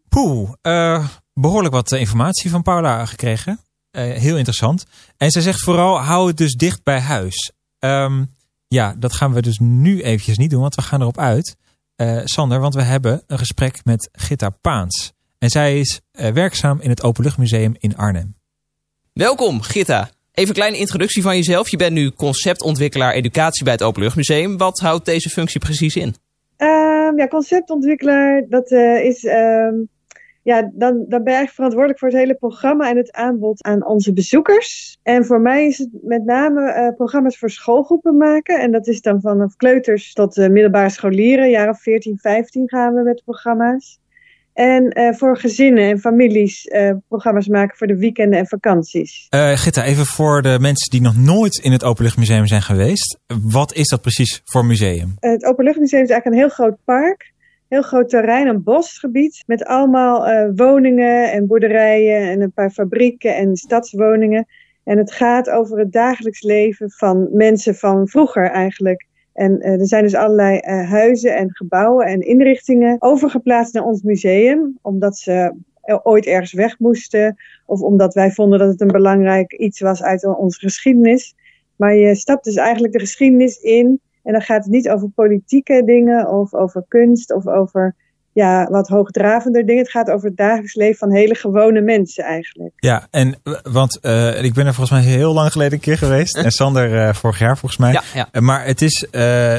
[0.08, 3.60] Poeh, uh, behoorlijk wat eh, informatie van Paula gekregen.
[3.92, 4.84] Uh, heel interessant.
[5.16, 7.52] En zij zegt vooral, hou het dus dicht bij huis.
[7.78, 8.34] Um,
[8.68, 11.56] ja, dat gaan we dus nu eventjes niet doen, want we gaan erop uit.
[11.96, 15.12] Uh, Sander, want we hebben een gesprek met Gitta Paans.
[15.38, 18.36] En zij is werkzaam in het Openluchtmuseum in Arnhem.
[19.12, 20.10] Welkom, Gitta.
[20.36, 21.68] Even een kleine introductie van jezelf.
[21.68, 24.56] Je bent nu conceptontwikkelaar educatie bij het Openluchtmuseum.
[24.56, 26.14] Wat houdt deze functie precies in?
[26.58, 29.24] Um, ja, conceptontwikkelaar, dat uh, is...
[29.24, 29.88] Um,
[30.42, 34.12] ja, dan, dan ben ik verantwoordelijk voor het hele programma en het aanbod aan onze
[34.12, 34.98] bezoekers.
[35.02, 38.60] En voor mij is het met name uh, programma's voor schoolgroepen maken.
[38.60, 41.50] En dat is dan vanaf kleuters tot uh, middelbare scholieren.
[41.50, 43.98] Jaren 14, 15 gaan we met programma's.
[44.56, 49.26] En uh, voor gezinnen en families uh, programma's maken voor de weekenden en vakanties.
[49.34, 53.18] Uh, Gitta, even voor de mensen die nog nooit in het Openluchtmuseum zijn geweest.
[53.42, 55.14] Wat is dat precies voor museum?
[55.20, 57.32] Het Openluchtmuseum is eigenlijk een heel groot park.
[57.68, 59.42] Heel groot terrein, een bosgebied.
[59.46, 64.46] Met allemaal woningen en boerderijen en een paar fabrieken en stadswoningen.
[64.84, 69.06] En het gaat over het dagelijks leven van mensen van vroeger eigenlijk.
[69.36, 74.02] En uh, er zijn dus allerlei uh, huizen en gebouwen en inrichtingen overgeplaatst naar ons
[74.02, 75.54] museum, omdat ze
[76.02, 80.26] ooit ergens weg moesten of omdat wij vonden dat het een belangrijk iets was uit
[80.36, 81.34] onze geschiedenis.
[81.76, 85.82] Maar je stapt dus eigenlijk de geschiedenis in en dan gaat het niet over politieke
[85.84, 87.94] dingen of over kunst of over
[88.36, 89.82] ja, wat hoogdravender dingen.
[89.82, 92.72] Het gaat over het dagelijks leven van hele gewone mensen eigenlijk.
[92.76, 96.36] Ja, en want uh, ik ben er volgens mij heel lang geleden een keer geweest.
[96.44, 97.92] en Sander uh, vorig jaar volgens mij.
[97.92, 98.28] Ja, ja.
[98.32, 99.06] Uh, maar het is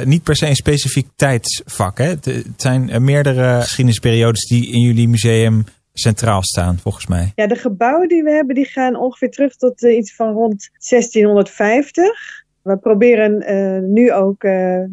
[0.03, 1.97] niet per se een specifiek tijdsvak.
[1.97, 2.05] Hè?
[2.05, 5.63] Het, het zijn meerdere geschiedenisperiodes die in jullie museum
[5.93, 7.31] centraal staan, volgens mij.
[7.35, 12.45] Ja, de gebouwen die we hebben, die gaan ongeveer terug tot iets van rond 1650.
[12.61, 13.43] We proberen
[13.93, 14.41] nu ook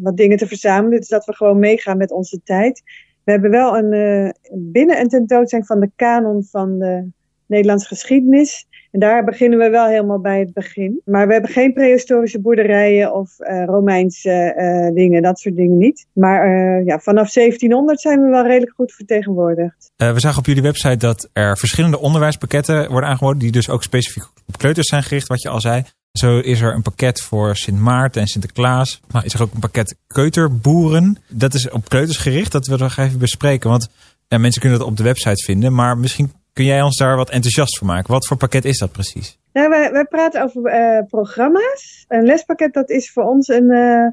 [0.01, 2.83] wat dingen te verzamelen, dus dat we gewoon meegaan met onze tijd.
[3.25, 7.07] We hebben wel een, uh, binnen een tentoonstelling van de kanon van de
[7.45, 8.67] Nederlandse geschiedenis.
[8.91, 11.01] En daar beginnen we wel helemaal bij het begin.
[11.05, 16.07] Maar we hebben geen prehistorische boerderijen of uh, Romeinse uh, dingen, dat soort dingen niet.
[16.13, 16.47] Maar
[16.83, 19.91] ja, vanaf 1700 zijn we wel redelijk goed vertegenwoordigd.
[19.95, 24.23] we zagen op jullie website dat er verschillende onderwijspakketten worden aangeboden, die dus ook specifiek
[24.47, 25.83] op kleuters zijn gericht, wat je al zei.
[26.17, 29.01] Zo is er een pakket voor Sint Maarten en Sinterklaas.
[29.11, 31.17] Maar is er ook een pakket keuterboeren.
[31.27, 32.51] Dat is op kleuters gericht.
[32.51, 33.69] Dat willen we nog even bespreken.
[33.69, 33.89] Want
[34.27, 35.73] mensen kunnen dat op de website vinden.
[35.73, 38.11] Maar misschien kun jij ons daar wat enthousiast voor maken.
[38.11, 39.39] Wat voor pakket is dat precies?
[39.53, 42.05] Nou, wij, praten over uh, programma's.
[42.07, 44.07] Een lespakket dat is voor ons een, uh,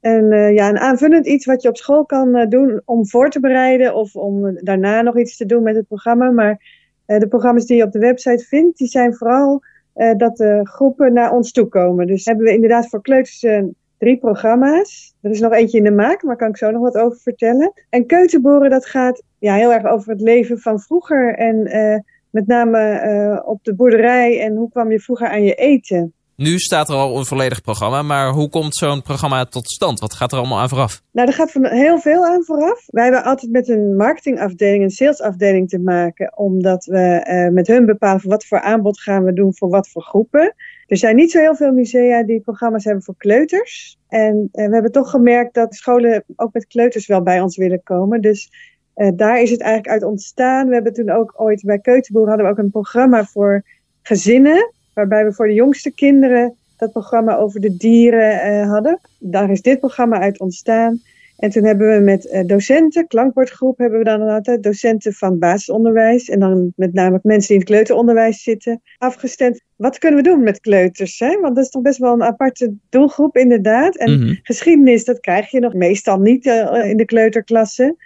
[0.00, 3.40] een, uh, ja, een aanvullend iets wat je op school kan doen om voor te
[3.40, 3.94] bereiden.
[3.94, 6.30] Of om daarna nog iets te doen met het programma.
[6.30, 6.58] Maar
[7.06, 9.62] de programma's die je op de website vindt, die zijn vooral
[9.96, 12.06] uh, dat de groepen naar ons toe komen.
[12.06, 13.62] Dus hebben we inderdaad voor kleuters uh,
[13.98, 15.14] drie programma's.
[15.20, 17.72] Er is nog eentje in de maak, maar kan ik zo nog wat over vertellen.
[17.90, 21.34] En keuterboren, dat gaat ja, heel erg over het leven van vroeger.
[21.34, 21.98] En uh,
[22.30, 26.14] met name op de boerderij en hoe kwam je vroeger aan je eten.
[26.36, 30.00] Nu staat er al een volledig programma, maar hoe komt zo'n programma tot stand?
[30.00, 31.02] Wat gaat er allemaal aan vooraf?
[31.12, 32.84] Nou, er gaat van heel veel aan vooraf.
[32.86, 37.86] Wij hebben altijd met een marketingafdeling, een salesafdeling te maken, omdat we uh, met hun
[37.86, 40.54] bepalen wat voor aanbod gaan we doen voor wat voor groepen.
[40.86, 43.98] Er zijn niet zo heel veel musea die programma's hebben voor kleuters.
[44.08, 47.82] En uh, we hebben toch gemerkt dat scholen ook met kleuters wel bij ons willen
[47.82, 48.20] komen.
[48.20, 48.50] Dus
[48.96, 50.68] uh, daar is het eigenlijk uit ontstaan.
[50.68, 53.64] We hebben toen ook ooit bij Keuterboer hadden we ook een programma voor
[54.02, 59.00] gezinnen waarbij we voor de jongste kinderen dat programma over de dieren uh, hadden.
[59.18, 61.00] Daar is dit programma uit ontstaan.
[61.36, 66.28] En toen hebben we met uh, docenten, klankbordgroep, hebben we dan altijd docenten van basisonderwijs
[66.28, 69.60] en dan met name mensen die in het kleuteronderwijs zitten, afgestemd.
[69.76, 71.18] Wat kunnen we doen met kleuters?
[71.18, 71.40] Hè?
[71.40, 73.96] Want dat is toch best wel een aparte doelgroep inderdaad.
[73.96, 74.38] En mm -hmm.
[74.42, 77.96] geschiedenis, dat krijg je nog meestal niet uh, in de kleuterklasse.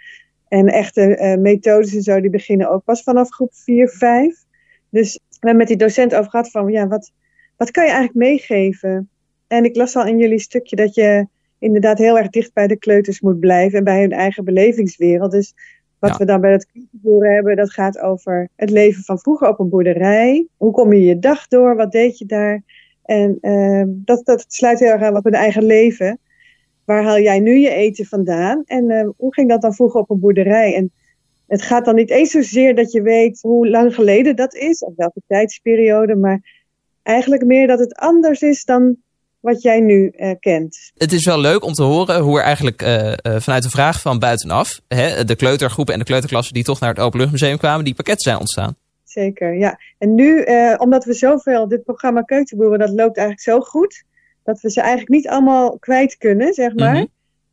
[0.47, 4.35] En echte methodes en zo, die beginnen ook pas vanaf groep 4, 5.
[4.89, 7.11] Dus hebben met die docent over gehad van, ja, wat,
[7.57, 9.09] wat kan je eigenlijk meegeven?
[9.47, 11.27] En ik las al in jullie stukje dat je
[11.59, 15.31] inderdaad heel erg dicht bij de kleuters moet blijven en bij hun eigen belevingswereld.
[15.31, 15.53] Dus
[15.99, 16.17] wat ja.
[16.17, 19.69] we dan bij het kleuterboeren hebben, dat gaat over het leven van vroeger op een
[19.69, 20.47] boerderij.
[20.57, 21.75] Hoe kom je je dag door?
[21.75, 22.63] Wat deed je daar?
[23.03, 26.19] En uh, dat, dat sluit heel erg aan wat met eigen leven.
[26.85, 28.63] waar haal jij nu je eten vandaan?
[28.65, 30.75] En uh, hoe ging dat dan vroeger op een boerderij?
[30.75, 30.91] En
[31.51, 34.93] het gaat dan niet eens zozeer dat je weet hoe lang geleden dat is, of
[34.95, 36.41] welke tijdsperiode, maar
[37.03, 38.95] eigenlijk meer dat het anders is dan
[39.39, 40.91] wat jij nu uh, kent.
[40.97, 44.01] Het is wel leuk om te horen hoe er eigenlijk uh, uh, vanuit de vraag
[44.01, 47.95] van buitenaf, hè, de kleutergroepen en de kleuterklassen die toch naar het Openluchtmuseum kwamen, die
[47.95, 48.75] pakketten zijn ontstaan.
[49.03, 49.79] Zeker, ja.
[49.97, 50.45] En nu,
[50.77, 54.03] omdat we zoveel, dit programma Keukenboeren, dat loopt eigenlijk zo goed,
[54.43, 56.93] dat we ze eigenlijk niet allemaal kwijt kunnen, zeg maar.
[56.93, 57.09] Mm -hmm.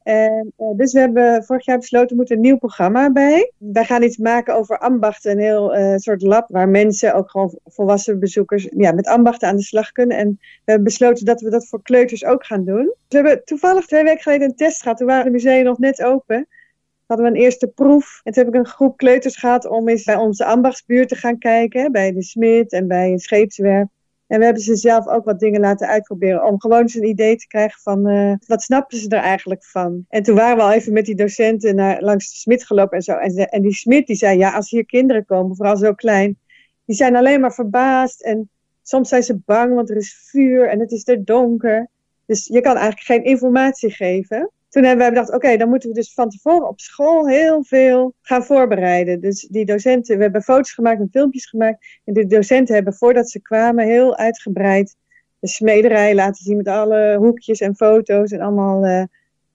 [0.08, 3.52] En, uh, dus we hebben vorig jaar besloten, er moet een nieuw programma bij.
[3.58, 7.58] Wij gaan iets maken over ambachten, een heel uh, soort lab waar mensen, ook gewoon
[7.64, 10.16] volwassen bezoekers, ja, met ambachten aan de slag kunnen.
[10.16, 12.94] En we hebben besloten dat we dat voor kleuters ook gaan doen.
[13.08, 14.96] We hebben toevallig twee weken geleden een test gehad.
[14.96, 16.48] Toen waren de musea nog net open.
[17.06, 18.20] Hadden we een eerste proef.
[18.24, 21.38] En toen heb ik een groep kleuters gehad om eens bij onze ambachtsbuurt te gaan
[21.38, 21.92] kijken.
[21.92, 23.86] Bij de smid en bij een scheepswerf.
[24.28, 26.44] En we hebben ze zelf ook wat dingen laten uitproberen.
[26.44, 30.04] Om gewoon eens een idee te krijgen van uh, wat snappen ze er eigenlijk van.
[30.08, 33.02] En toen waren we al even met die docenten naar, langs de smid gelopen en
[33.02, 33.12] zo.
[33.12, 36.38] En, en die smid die zei, ja als hier kinderen komen, vooral zo klein.
[36.84, 38.22] Die zijn alleen maar verbaasd.
[38.22, 38.50] En
[38.82, 41.88] soms zijn ze bang, want er is vuur en het is er donker.
[42.26, 44.50] Dus je kan eigenlijk geen informatie geven.
[44.68, 48.14] Toen hebben wij bedacht, oké, dan moeten we dus van tevoren op school heel veel
[48.22, 49.20] gaan voorbereiden.
[49.20, 51.86] Dus die docenten, we hebben foto's gemaakt en filmpjes gemaakt.
[52.04, 54.96] En de docenten hebben voordat ze kwamen heel uitgebreid
[55.40, 59.02] de smederij laten zien met alle hoekjes en foto's en allemaal uh,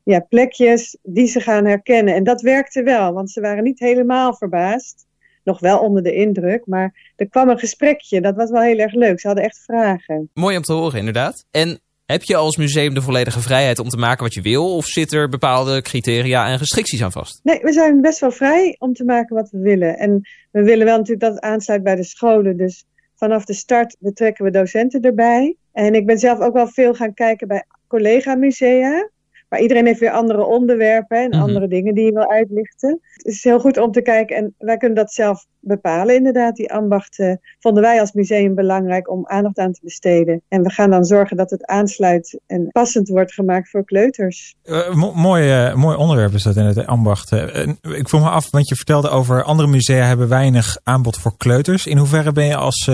[0.04, 2.15] ja, plekjes die ze gaan herkennen.
[2.15, 5.06] En dat werkte wel, want ze waren niet helemaal verbaasd.
[5.43, 8.21] Nog wel onder de indruk, maar er kwam een gesprekje.
[8.21, 9.19] Dat was wel heel erg leuk.
[9.19, 10.30] Ze hadden echt vragen.
[10.34, 11.45] Mooi om te horen, inderdaad.
[11.52, 11.80] En
[12.13, 14.76] heb je als museum de volledige vrijheid om te maken wat je wil?
[14.76, 17.39] Of zit er bepaalde criteria en restricties aan vast?
[17.43, 19.97] Nee, we zijn best wel vrij om te maken wat we willen.
[19.97, 20.21] En
[20.52, 22.58] we willen wel natuurlijk dat het aansluit bij de scholen.
[22.58, 25.56] Dus vanaf de start betrekken we docenten erbij.
[25.71, 29.10] En ik ben zelf ook wel veel gaan kijken bij collega-musea.
[29.53, 31.41] Maar iedereen heeft weer andere onderwerpen en mm -hmm.
[31.41, 32.99] andere dingen die je wil uitlichten.
[33.13, 36.55] Het is heel goed om te kijken en wij kunnen dat zelf bepalen inderdaad.
[36.55, 40.41] Die ambachten vonden wij als museum belangrijk om aandacht aan te besteden.
[40.47, 44.55] En we gaan dan zorgen dat het aansluit en passend wordt gemaakt voor kleuters.
[44.63, 47.31] Uh, mo mooi, uh, mooi onderwerp is dat in het ambacht.
[47.31, 51.37] Uh, ik vroeg me af, want je vertelde over andere musea hebben weinig aanbod voor
[51.37, 51.87] kleuters.
[51.87, 52.89] In hoeverre ben je als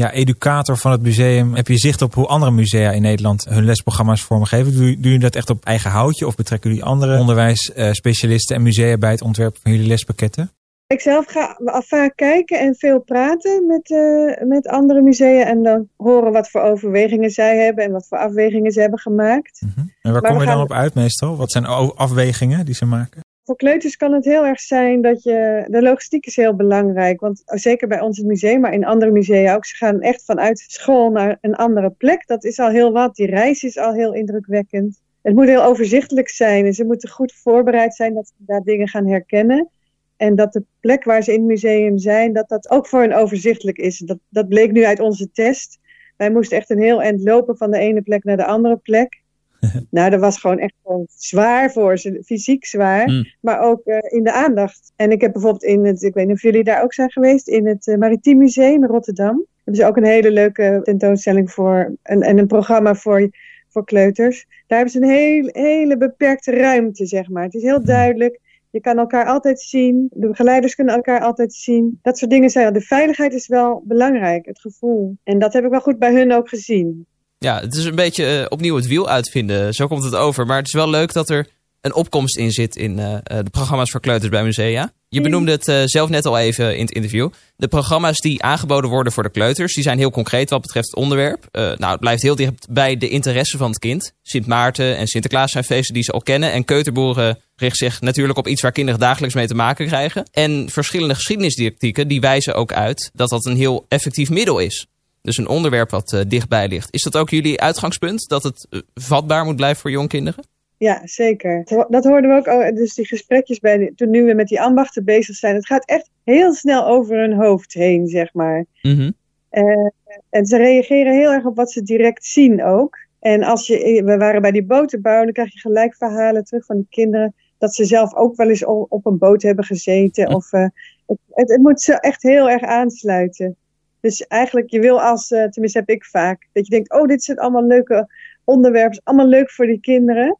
[0.00, 1.54] ja, educator van het museum.
[1.54, 4.72] Heb je zicht op hoe andere musea in Nederland hun lesprogramma's vormgeven?
[4.76, 9.10] Doen, jullie dat echt op eigen houtje of betrekken jullie andere onderwijsspecialisten en musea bij
[9.10, 10.50] het ontwerpen van jullie lespakketten?
[10.86, 15.88] Ik zelf ga vaak kijken en veel praten met, uh, met andere musea en dan
[15.96, 19.60] horen wat voor overwegingen zij hebben en wat voor afwegingen ze hebben gemaakt.
[19.60, 19.92] Mm -hmm.
[20.02, 21.36] En waar maar kom je dan op uit meestal?
[21.36, 23.20] Wat zijn afwegingen die ze maken?
[23.46, 25.64] Voor kleuters kan het heel erg zijn dat je.
[25.68, 27.20] De logistiek is heel belangrijk.
[27.20, 29.66] Want zeker bij ons het museum, maar in andere musea ook.
[29.66, 32.26] Ze gaan echt vanuit school naar een andere plek.
[32.26, 33.16] Dat is al heel wat.
[33.16, 35.00] Die reis is al heel indrukwekkend.
[35.22, 36.64] Het moet heel overzichtelijk zijn.
[36.64, 39.68] En ze moeten goed voorbereid zijn dat ze daar dingen gaan herkennen.
[40.16, 43.12] En dat de plek waar ze in het museum zijn, dat dat ook voor hen
[43.12, 43.98] overzichtelijk is.
[43.98, 45.78] Dat, dat bleek nu uit onze test.
[46.16, 49.24] Wij moesten echt een heel eind lopen van de ene plek naar de andere plek.
[49.90, 53.24] nou, dat was gewoon echt gewoon zwaar voor ze, fysiek zwaar, mm.
[53.40, 54.92] maar ook uh, in de aandacht.
[54.96, 57.48] En ik heb bijvoorbeeld in het, ik weet niet of jullie daar ook zijn geweest,
[57.48, 59.46] in het uh, Maritiem Museum in Rotterdam.
[59.64, 63.30] Hebben ze ook een hele leuke tentoonstelling voor, en, en een programma voor,
[63.68, 64.46] voor kleuters.
[64.66, 67.42] Daar hebben ze een heel, hele beperkte ruimte, zeg maar.
[67.42, 68.40] Het is heel duidelijk.
[68.70, 70.06] Je kan elkaar altijd zien.
[70.12, 71.98] De begeleiders kunnen elkaar altijd zien.
[72.02, 72.72] Dat soort dingen zijn.
[72.72, 75.16] De veiligheid is wel belangrijk, het gevoel.
[75.24, 77.06] En dat heb ik wel goed bij hun ook gezien.
[77.38, 79.74] Ja, het is een beetje uh, opnieuw het wiel uitvinden.
[79.74, 80.46] Zo komt het over.
[80.46, 81.48] Maar het is wel leuk dat er
[81.80, 84.92] een opkomst in zit in uh, de programma's voor kleuters bij musea.
[85.08, 87.30] Je benoemde het uh, zelf net al even in het interview.
[87.56, 90.96] De programma's die aangeboden worden voor de kleuters, die zijn heel concreet wat betreft het
[90.96, 91.48] onderwerp.
[91.52, 94.12] nou, het blijft heel dicht bij de interesse van het kind.
[94.22, 96.52] Sint Maarten en Sinterklaas zijn feesten die ze al kennen.
[96.52, 100.28] En Keuterboeren richt zich natuurlijk op iets waar kinderen dagelijks mee te maken krijgen.
[100.32, 104.86] En verschillende geschiedenisdidactieken die wijzen ook uit dat dat een heel effectief middel is.
[105.26, 106.94] Dus een onderwerp wat uh, dichtbij ligt.
[106.94, 108.28] Is dat ook jullie uitgangspunt?
[108.28, 110.44] Dat het uh, vatbaar moet blijven voor jongkinderen?
[110.78, 111.64] Ja, zeker.
[111.88, 112.46] Dat hoorden we ook.
[112.46, 115.54] Oh, dus die gesprekjes bij, toen nu we met die ambachten bezig zijn.
[115.54, 118.64] Het gaat echt heel snel over hun hoofd heen, zeg maar.
[118.82, 119.14] Mm -hmm.
[119.50, 119.88] uh,
[120.30, 122.96] en ze reageren heel erg op wat ze direct zien ook.
[123.20, 126.76] En als je, we waren bij die botenbouw, dan krijg je gelijk verhalen terug van
[126.76, 127.34] de kinderen.
[127.58, 130.34] Dat ze zelf ook wel eens op een boot hebben gezeten.
[130.34, 133.56] Of, het, het moet ze echt heel erg aansluiten.
[134.00, 137.22] Dus eigenlijk, je wil als, uh, tenminste heb ik vaak, dat je denkt, oh, dit
[137.22, 138.08] zijn allemaal leuke
[138.44, 140.38] onderwerpen, allemaal leuk voor die kinderen.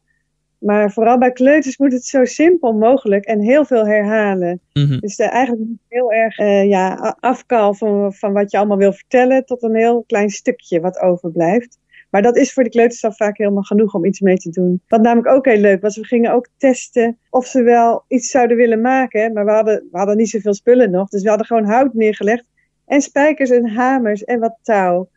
[0.57, 4.61] Maar vooral bij kleuters moet het zo simpel mogelijk en heel veel herhalen.
[4.73, 4.99] Mm -hmm.
[4.99, 9.45] Dus uh, eigenlijk heel erg uh, ja, afkal van, van wat je allemaal wil vertellen
[9.45, 11.77] tot een heel klein stukje wat overblijft.
[12.09, 14.81] Maar dat is voor de kleuters al vaak helemaal genoeg om iets mee te doen.
[14.87, 18.57] Wat namelijk ook heel leuk was, we gingen ook testen of ze wel iets zouden
[18.57, 19.33] willen maken.
[19.33, 22.45] Maar we hadden, we hadden niet zoveel spullen nog, dus we hadden gewoon hout neergelegd.
[22.87, 25.09] En spijkers en hamers en wat touw.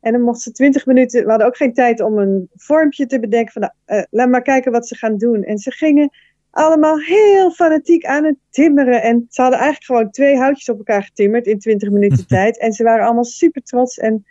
[0.00, 3.20] En dan mochten ze twintig minuten, we hadden ook geen tijd om een vormpje te
[3.20, 5.42] bedenken van, uh, laat maar kijken wat ze gaan doen.
[5.42, 6.10] En ze gingen
[6.50, 9.02] allemaal heel fanatiek aan het timmeren.
[9.02, 12.58] En ze hadden eigenlijk gewoon twee houtjes op elkaar getimmerd in 20 minuten tijd.
[12.58, 13.98] En ze waren allemaal super trots.
[13.98, 14.24] En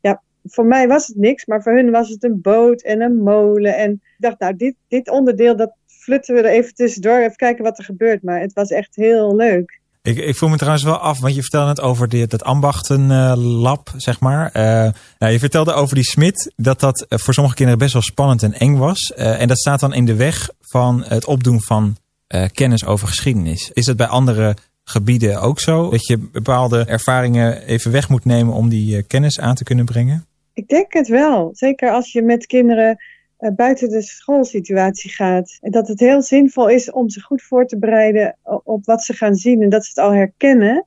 [0.00, 3.16] ja, voor mij was het niks, maar voor hun was het een boot en een
[3.16, 3.76] molen.
[3.76, 7.18] En ik dacht, nou, dit, dit onderdeel, dat flutten we er even tussendoor.
[7.18, 8.22] Even kijken wat er gebeurt.
[8.22, 9.80] Maar het was echt heel leuk.
[10.02, 13.88] Ik, ik voel me trouwens wel af, want je vertelde net over dit, dat ambachtenlab,
[13.88, 14.46] uh, zeg maar.
[14.56, 14.62] Uh,
[15.18, 18.52] nou, je vertelde over die smid, dat dat voor sommige kinderen best wel spannend en
[18.52, 19.12] eng was.
[19.14, 21.96] En dat staat dan in de weg van het opdoen van
[22.52, 23.70] kennis over geschiedenis.
[23.72, 25.90] Is dat bij andere gebieden ook zo?
[25.90, 30.26] Dat je bepaalde ervaringen even weg moet nemen om die kennis aan te kunnen brengen?
[30.54, 31.50] Ik denk het wel.
[31.52, 32.98] Zeker als je met kinderen
[33.50, 35.58] buiten de schoolsituatie gaat.
[35.60, 39.12] En dat het heel zinvol is om ze goed voor te bereiden op wat ze
[39.12, 40.84] gaan zien en dat ze het al herkennen.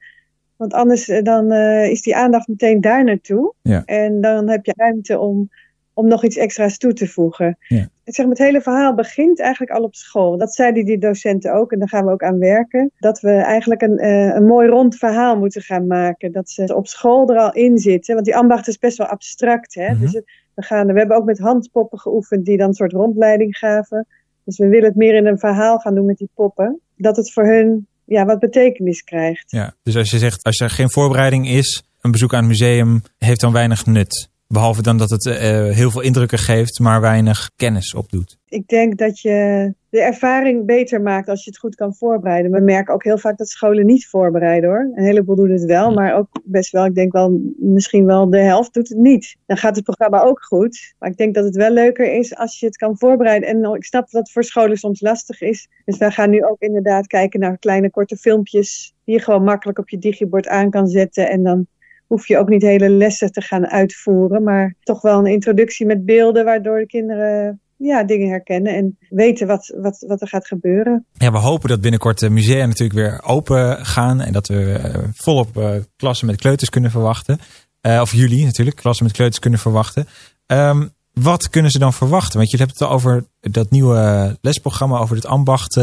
[0.55, 3.53] Want anders dan uh, is die aandacht meteen daar naartoe.
[3.61, 3.83] Ja.
[3.85, 5.49] En dan heb je ruimte om,
[5.93, 7.57] om nog iets extra's toe te voegen.
[7.67, 7.89] Ja.
[8.03, 10.37] Zeg, het hele verhaal begint eigenlijk al op school.
[10.37, 12.91] Dat zeiden die docenten ook en daar gaan we ook aan werken.
[12.99, 16.31] Dat we eigenlijk een, uh, een mooi rond verhaal moeten gaan maken.
[16.31, 18.13] Dat ze op school er al in zitten.
[18.13, 19.75] Want die ambacht is best wel abstract.
[19.75, 19.91] Hè?
[19.91, 19.99] Mhm.
[19.99, 23.57] Dus het, we, gaan, we hebben ook met handpoppen geoefend die dan een soort rondleiding
[23.57, 24.07] gaven.
[24.43, 26.79] Dus we willen het meer in een verhaal gaan doen met die poppen.
[26.95, 29.51] Dat het voor hun ja, wat betekenis krijgt.
[29.51, 33.01] Ja, dus als je zegt, als er geen voorbereiding is, een bezoek aan het museum
[33.17, 34.29] heeft dan weinig nut.
[34.55, 35.35] Behalve dan dat het uh,
[35.69, 38.37] heel veel indrukken geeft, maar weinig kennis opdoet.
[38.47, 42.51] Ik denk dat je de ervaring beter maakt als je het goed kan voorbereiden.
[42.51, 44.91] We merken ook heel vaak dat scholen niet voorbereiden hoor.
[44.95, 48.39] Een heleboel doen het wel, maar ook best wel, ik denk wel, misschien wel de
[48.39, 49.35] helft doet het niet.
[49.45, 50.93] Dan gaat het programma ook goed.
[50.99, 53.49] Maar ik denk dat het wel leuker is als je het kan voorbereiden.
[53.49, 55.67] En ik snap dat het voor scholen soms lastig is.
[55.85, 59.79] Dus wij gaan nu ook inderdaad kijken naar kleine korte filmpjes die je gewoon makkelijk
[59.79, 61.29] op je digibord aan kan zetten.
[61.29, 61.67] En dan
[62.07, 66.05] hoef je ook niet hele lessen te gaan uitvoeren, maar toch wel een introductie met
[66.05, 71.05] beelden waardoor de kinderen ja, dingen herkennen en weten wat, wat, wat er gaat gebeuren.
[71.13, 75.03] Ja, we hopen dat binnenkort de musea natuurlijk weer open gaan en dat we uh,
[75.13, 77.39] volop uh, klassen met kleuters kunnen verwachten.
[77.81, 80.07] Uh, of jullie natuurlijk, klassen met kleuters kunnen verwachten.
[80.47, 82.37] Um, wat kunnen ze dan verwachten?
[82.37, 85.79] Want je hebt het al over dat nieuwe lesprogramma, over het ambacht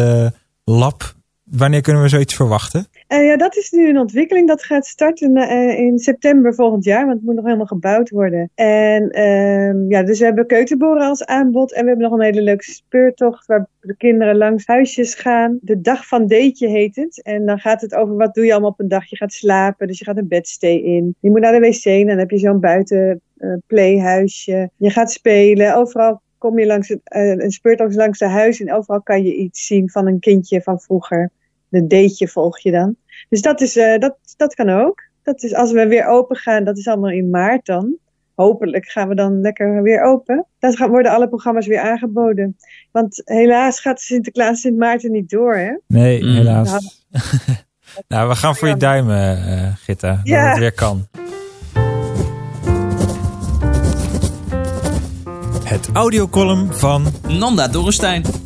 [0.64, 1.14] lab.
[1.44, 2.86] Wanneer kunnen we zoiets verwachten?
[3.12, 4.48] Uh, ja, dat is nu een ontwikkeling.
[4.48, 8.50] Dat gaat starten uh, in september volgend jaar, want het moet nog helemaal gebouwd worden.
[8.54, 12.42] En uh, ja, dus we hebben keuterboren als aanbod en we hebben nog een hele
[12.42, 15.58] leuke speurtocht waar de kinderen langs huisjes gaan.
[15.60, 17.22] De dag van Deetje heet het.
[17.22, 19.04] En dan gaat het over wat doe je allemaal op een dag.
[19.04, 21.14] Je gaat slapen, dus je gaat een bedstee in.
[21.20, 24.70] Je moet naar de wc en dan heb je zo'n buiten uh, playhuisje.
[24.76, 29.02] Je gaat spelen, overal kom je langs het, een speurtocht langs de huis en overal
[29.02, 31.30] kan je iets zien van een kindje van vroeger.
[31.72, 32.96] De deetje volg je dan.
[33.28, 35.02] Dus dat, is, uh, dat, dat kan ook.
[35.22, 37.96] Dat is als we weer open gaan, dat is allemaal in maart dan.
[38.34, 40.46] Hopelijk gaan we dan lekker weer open.
[40.58, 42.56] Dan gaan, worden alle programma's weer aangeboden.
[42.90, 45.76] Want helaas gaat Sinterklaas Sint Maarten niet door, hè?
[45.86, 46.34] Nee, mm.
[46.34, 46.70] helaas.
[46.70, 46.82] Nou,
[48.08, 50.20] nou, we gaan voor je duimen, uh, Gitta.
[50.24, 50.40] Ja.
[50.40, 51.06] Dat het weer kan.
[55.64, 58.41] Het audiocolumn van Nanda Dorrestein.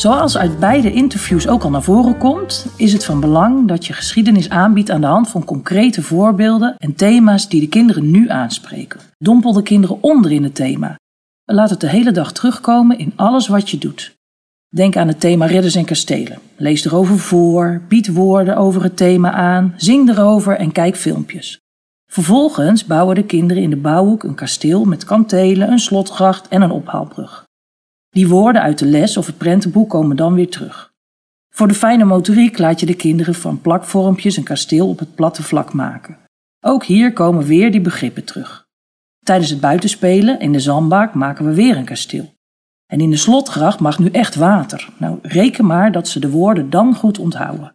[0.00, 3.92] Zoals uit beide interviews ook al naar voren komt, is het van belang dat je
[3.92, 9.00] geschiedenis aanbiedt aan de hand van concrete voorbeelden en thema's die de kinderen nu aanspreken.
[9.18, 10.98] Dompel de kinderen onder in het thema.
[11.44, 14.14] Laat het de hele dag terugkomen in alles wat je doet.
[14.68, 16.38] Denk aan het thema Ridders en Kastelen.
[16.56, 21.60] Lees erover voor, bied woorden over het thema aan, zing erover en kijk filmpjes.
[22.06, 26.70] Vervolgens bouwen de kinderen in de bouwhoek een kasteel met kantelen, een slotgracht en een
[26.70, 27.48] ophaalbrug.
[28.10, 30.92] Die woorden uit de les of het prentenboek komen dan weer terug.
[31.50, 35.42] Voor de fijne motoriek laat je de kinderen van plakvormpjes een kasteel op het platte
[35.42, 36.18] vlak maken.
[36.60, 38.68] Ook hier komen weer die begrippen terug.
[39.24, 42.34] Tijdens het buitenspelen in de zandbak maken we weer een kasteel.
[42.86, 44.88] En in de slotgracht mag nu echt water.
[44.98, 47.74] Nou, reken maar dat ze de woorden dan goed onthouden.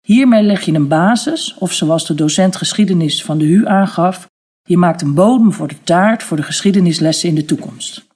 [0.00, 4.28] Hiermee leg je een basis, of zoals de docent geschiedenis van de HU aangaf,
[4.62, 8.08] je maakt een bodem voor de taart voor de geschiedenislessen in de toekomst.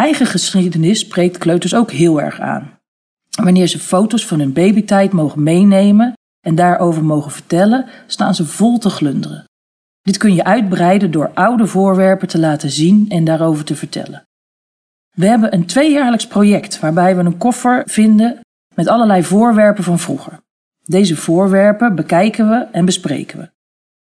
[0.00, 2.78] Eigen geschiedenis spreekt kleuters ook heel erg aan.
[3.42, 8.78] Wanneer ze foto's van hun babytijd mogen meenemen en daarover mogen vertellen, staan ze vol
[8.78, 9.44] te glunderen.
[10.02, 14.22] Dit kun je uitbreiden door oude voorwerpen te laten zien en daarover te vertellen.
[15.10, 18.40] We hebben een tweejaarlijks project waarbij we een koffer vinden
[18.74, 20.40] met allerlei voorwerpen van vroeger.
[20.84, 23.50] Deze voorwerpen bekijken we en bespreken we.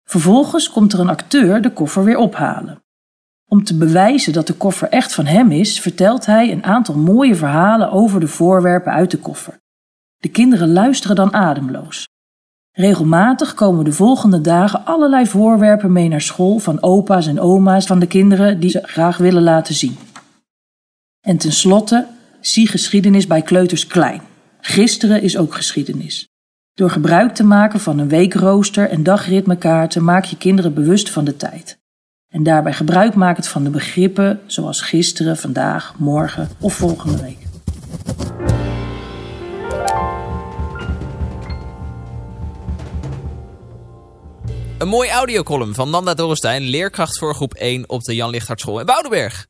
[0.03, 2.81] Vervolgens komt er een acteur de koffer weer ophalen.
[3.49, 7.35] Om te bewijzen dat de koffer echt van hem is, vertelt hij een aantal mooie
[7.35, 9.59] verhalen over de voorwerpen uit de koffer.
[10.17, 12.07] De kinderen luisteren dan ademloos.
[12.71, 17.99] Regelmatig komen de volgende dagen allerlei voorwerpen mee naar school van opa's en oma's van
[17.99, 19.97] de kinderen die ze graag willen laten zien.
[21.21, 22.07] En tenslotte,
[22.39, 24.21] zie geschiedenis bij kleuters klein.
[24.61, 26.27] Gisteren is ook geschiedenis.
[26.73, 31.37] Door gebruik te maken van een weekrooster en dagritmekaarten maak je kinderen bewust van de
[31.37, 31.77] tijd.
[32.29, 37.37] En daarbij gebruik makend van de begrippen zoals gisteren, vandaag, morgen of volgende week.
[44.77, 48.85] Een mooi audiocolumn van Nanda Dorrestein, leerkracht voor groep 1 op de Jan Lichthart in
[48.85, 49.47] Woudenberg.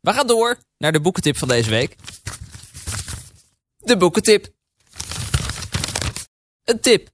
[0.00, 1.96] We gaan door naar de boekentip van deze week.
[3.76, 4.48] De boekentip.
[6.64, 7.08] Een tip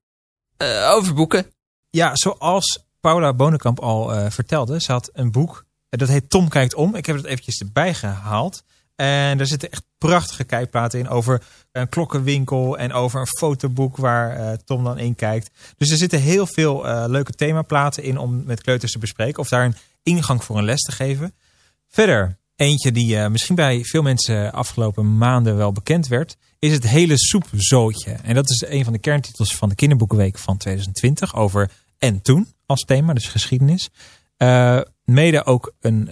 [0.59, 1.47] uh, over boeken.
[1.91, 5.65] Ja, zoals Paula Bonenkamp al uh, vertelde, ze had een boek.
[5.89, 6.95] Dat heet Tom kijkt om.
[6.95, 8.65] Ik heb het eventjes erbij gehaald.
[8.97, 11.43] En er zitten echt prachtige kijkplaten in over
[11.73, 15.51] een klokkenwinkel en over een fotoboek waar uh, Tom dan in kijkt.
[15.77, 19.49] Dus er zitten heel veel uh, leuke themaplaten in om met kleuters te bespreken of
[19.49, 21.35] daar een ingang voor een les te geven.
[21.89, 27.19] Verder, eentje die misschien bij veel mensen afgelopen maanden wel bekend werd, is het hele
[27.19, 28.13] soepzootje.
[28.13, 32.54] En dat is een van de kerntitels van de kinderboekenweek van 2020 over en toen
[32.83, 33.89] thema, dus geschiedenis.
[35.05, 36.11] mede ook een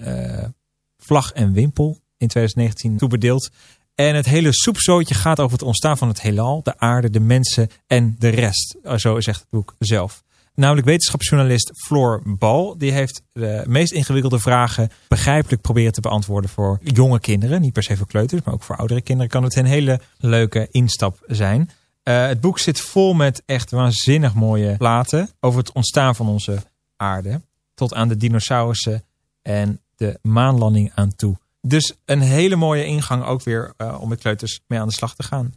[0.97, 3.51] vlag en wimpel in 2019 toebedeeld.
[3.95, 7.69] En het hele soepzootje gaat over het ontstaan van het heelal, de aarde, de mensen
[7.87, 8.77] en de rest.
[8.97, 10.23] Zo zegt het boek zelf.
[10.55, 12.79] Namelijk wetenschapsjournalist Floor Bal.
[12.79, 17.61] Die heeft de meest ingewikkelde vragen begrijpelijk proberen te beantwoorden voor jonge kinderen.
[17.61, 20.69] Niet per se voor kleuters, maar ook voor oudere kinderen kan het een hele leuke
[20.71, 21.71] instap zijn.
[22.05, 26.63] Uh, het boek zit vol met echt waanzinnig mooie platen over het ontstaan van onze
[26.97, 27.41] aarde.
[27.75, 29.05] Tot aan de dinosaurussen
[29.43, 31.37] en de maanlanding aan toe.
[31.61, 35.15] Dus een hele mooie ingang ook weer uh, om met kleuters mee aan de slag
[35.15, 35.55] te gaan.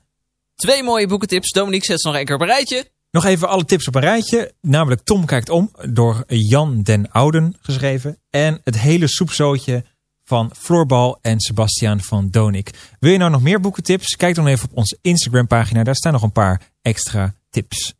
[0.55, 1.51] Twee mooie boekentips.
[1.51, 2.91] Dominique zet ze nog één keer op een rijtje.
[3.11, 4.53] Nog even alle tips op een rijtje.
[4.61, 8.19] Namelijk Tom kijkt om, door Jan den Ouden geschreven.
[8.29, 9.85] En het hele soepzootje
[10.25, 12.69] van Floorbal en Sebastiaan van Donik.
[12.99, 14.15] Wil je nou nog meer boekentips?
[14.15, 15.83] Kijk dan even op onze Instagram pagina.
[15.83, 17.93] Daar staan nog een paar extra tips.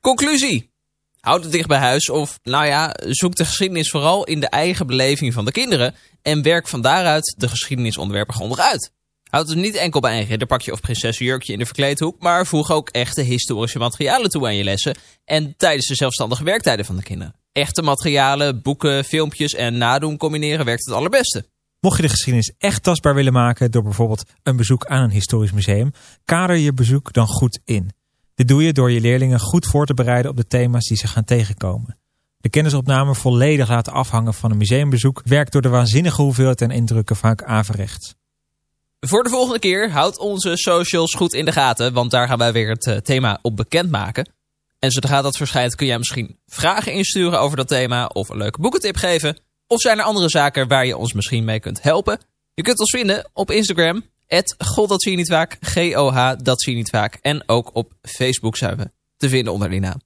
[0.00, 0.72] Conclusie.
[1.20, 4.86] Houd het dicht bij huis of, nou ja, zoek de geschiedenis vooral in de eigen
[4.86, 8.92] beleving van de kinderen en werk van daaruit de geschiedenisonderwerpen grondig uit.
[9.30, 12.88] Houd het niet enkel bij een ridderpakje of prinsessenjurkje in de verkleedhoek, maar voeg ook
[12.88, 17.34] echte historische materialen toe aan je lessen en tijdens de zelfstandige werktijden van de kinderen.
[17.52, 21.44] Echte materialen, boeken, filmpjes en nadoen combineren werkt het allerbeste.
[21.84, 25.52] Mocht je de geschiedenis echt tastbaar willen maken door bijvoorbeeld een bezoek aan een historisch
[25.52, 25.92] museum,
[26.24, 27.90] kader je bezoek dan goed in.
[28.34, 31.06] Dit doe je door je leerlingen goed voor te bereiden op de thema's die ze
[31.06, 31.98] gaan tegenkomen.
[32.38, 37.16] De kennisopname volledig laten afhangen van een museumbezoek werkt door de waanzinnige hoeveelheid en indrukken
[37.16, 38.14] vaak averechts.
[39.00, 42.52] Voor de volgende keer houd onze socials goed in de gaten, want daar gaan wij
[42.52, 44.28] weer het eh, thema op bekendmaken.
[44.78, 48.60] En zodra dat verschijnt kun jij misschien vragen insturen over dat thema of een leuke
[48.60, 49.38] boekentip geven.
[49.66, 52.18] Of zijn er andere zaken waar je ons misschien mee kunt helpen?
[52.54, 54.04] Je kunt ons vinden op Instagram,
[54.58, 57.18] God dat zie je niet vaak, G-O-H dat zie je niet vaak.
[57.22, 60.00] En ook op Facebook zijn we te vinden onder die naam.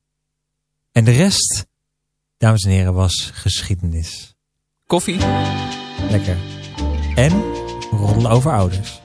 [0.93, 1.67] En de rest,
[2.37, 4.35] dames en heren, was geschiedenis.
[4.87, 5.19] Koffie.
[6.11, 6.37] Lekker.
[7.15, 7.43] En
[7.91, 9.01] roddelen over ouders.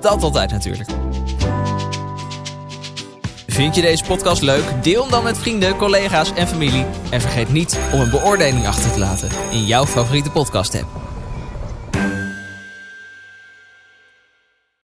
[0.00, 0.88] Dat altijd natuurlijk.
[3.58, 4.64] Vind je deze podcast leuk?
[4.82, 6.84] Deel hem dan met vrienden, collega's en familie.
[7.10, 11.07] En vergeet niet om een beoordeling achter te laten in jouw favoriete podcast app.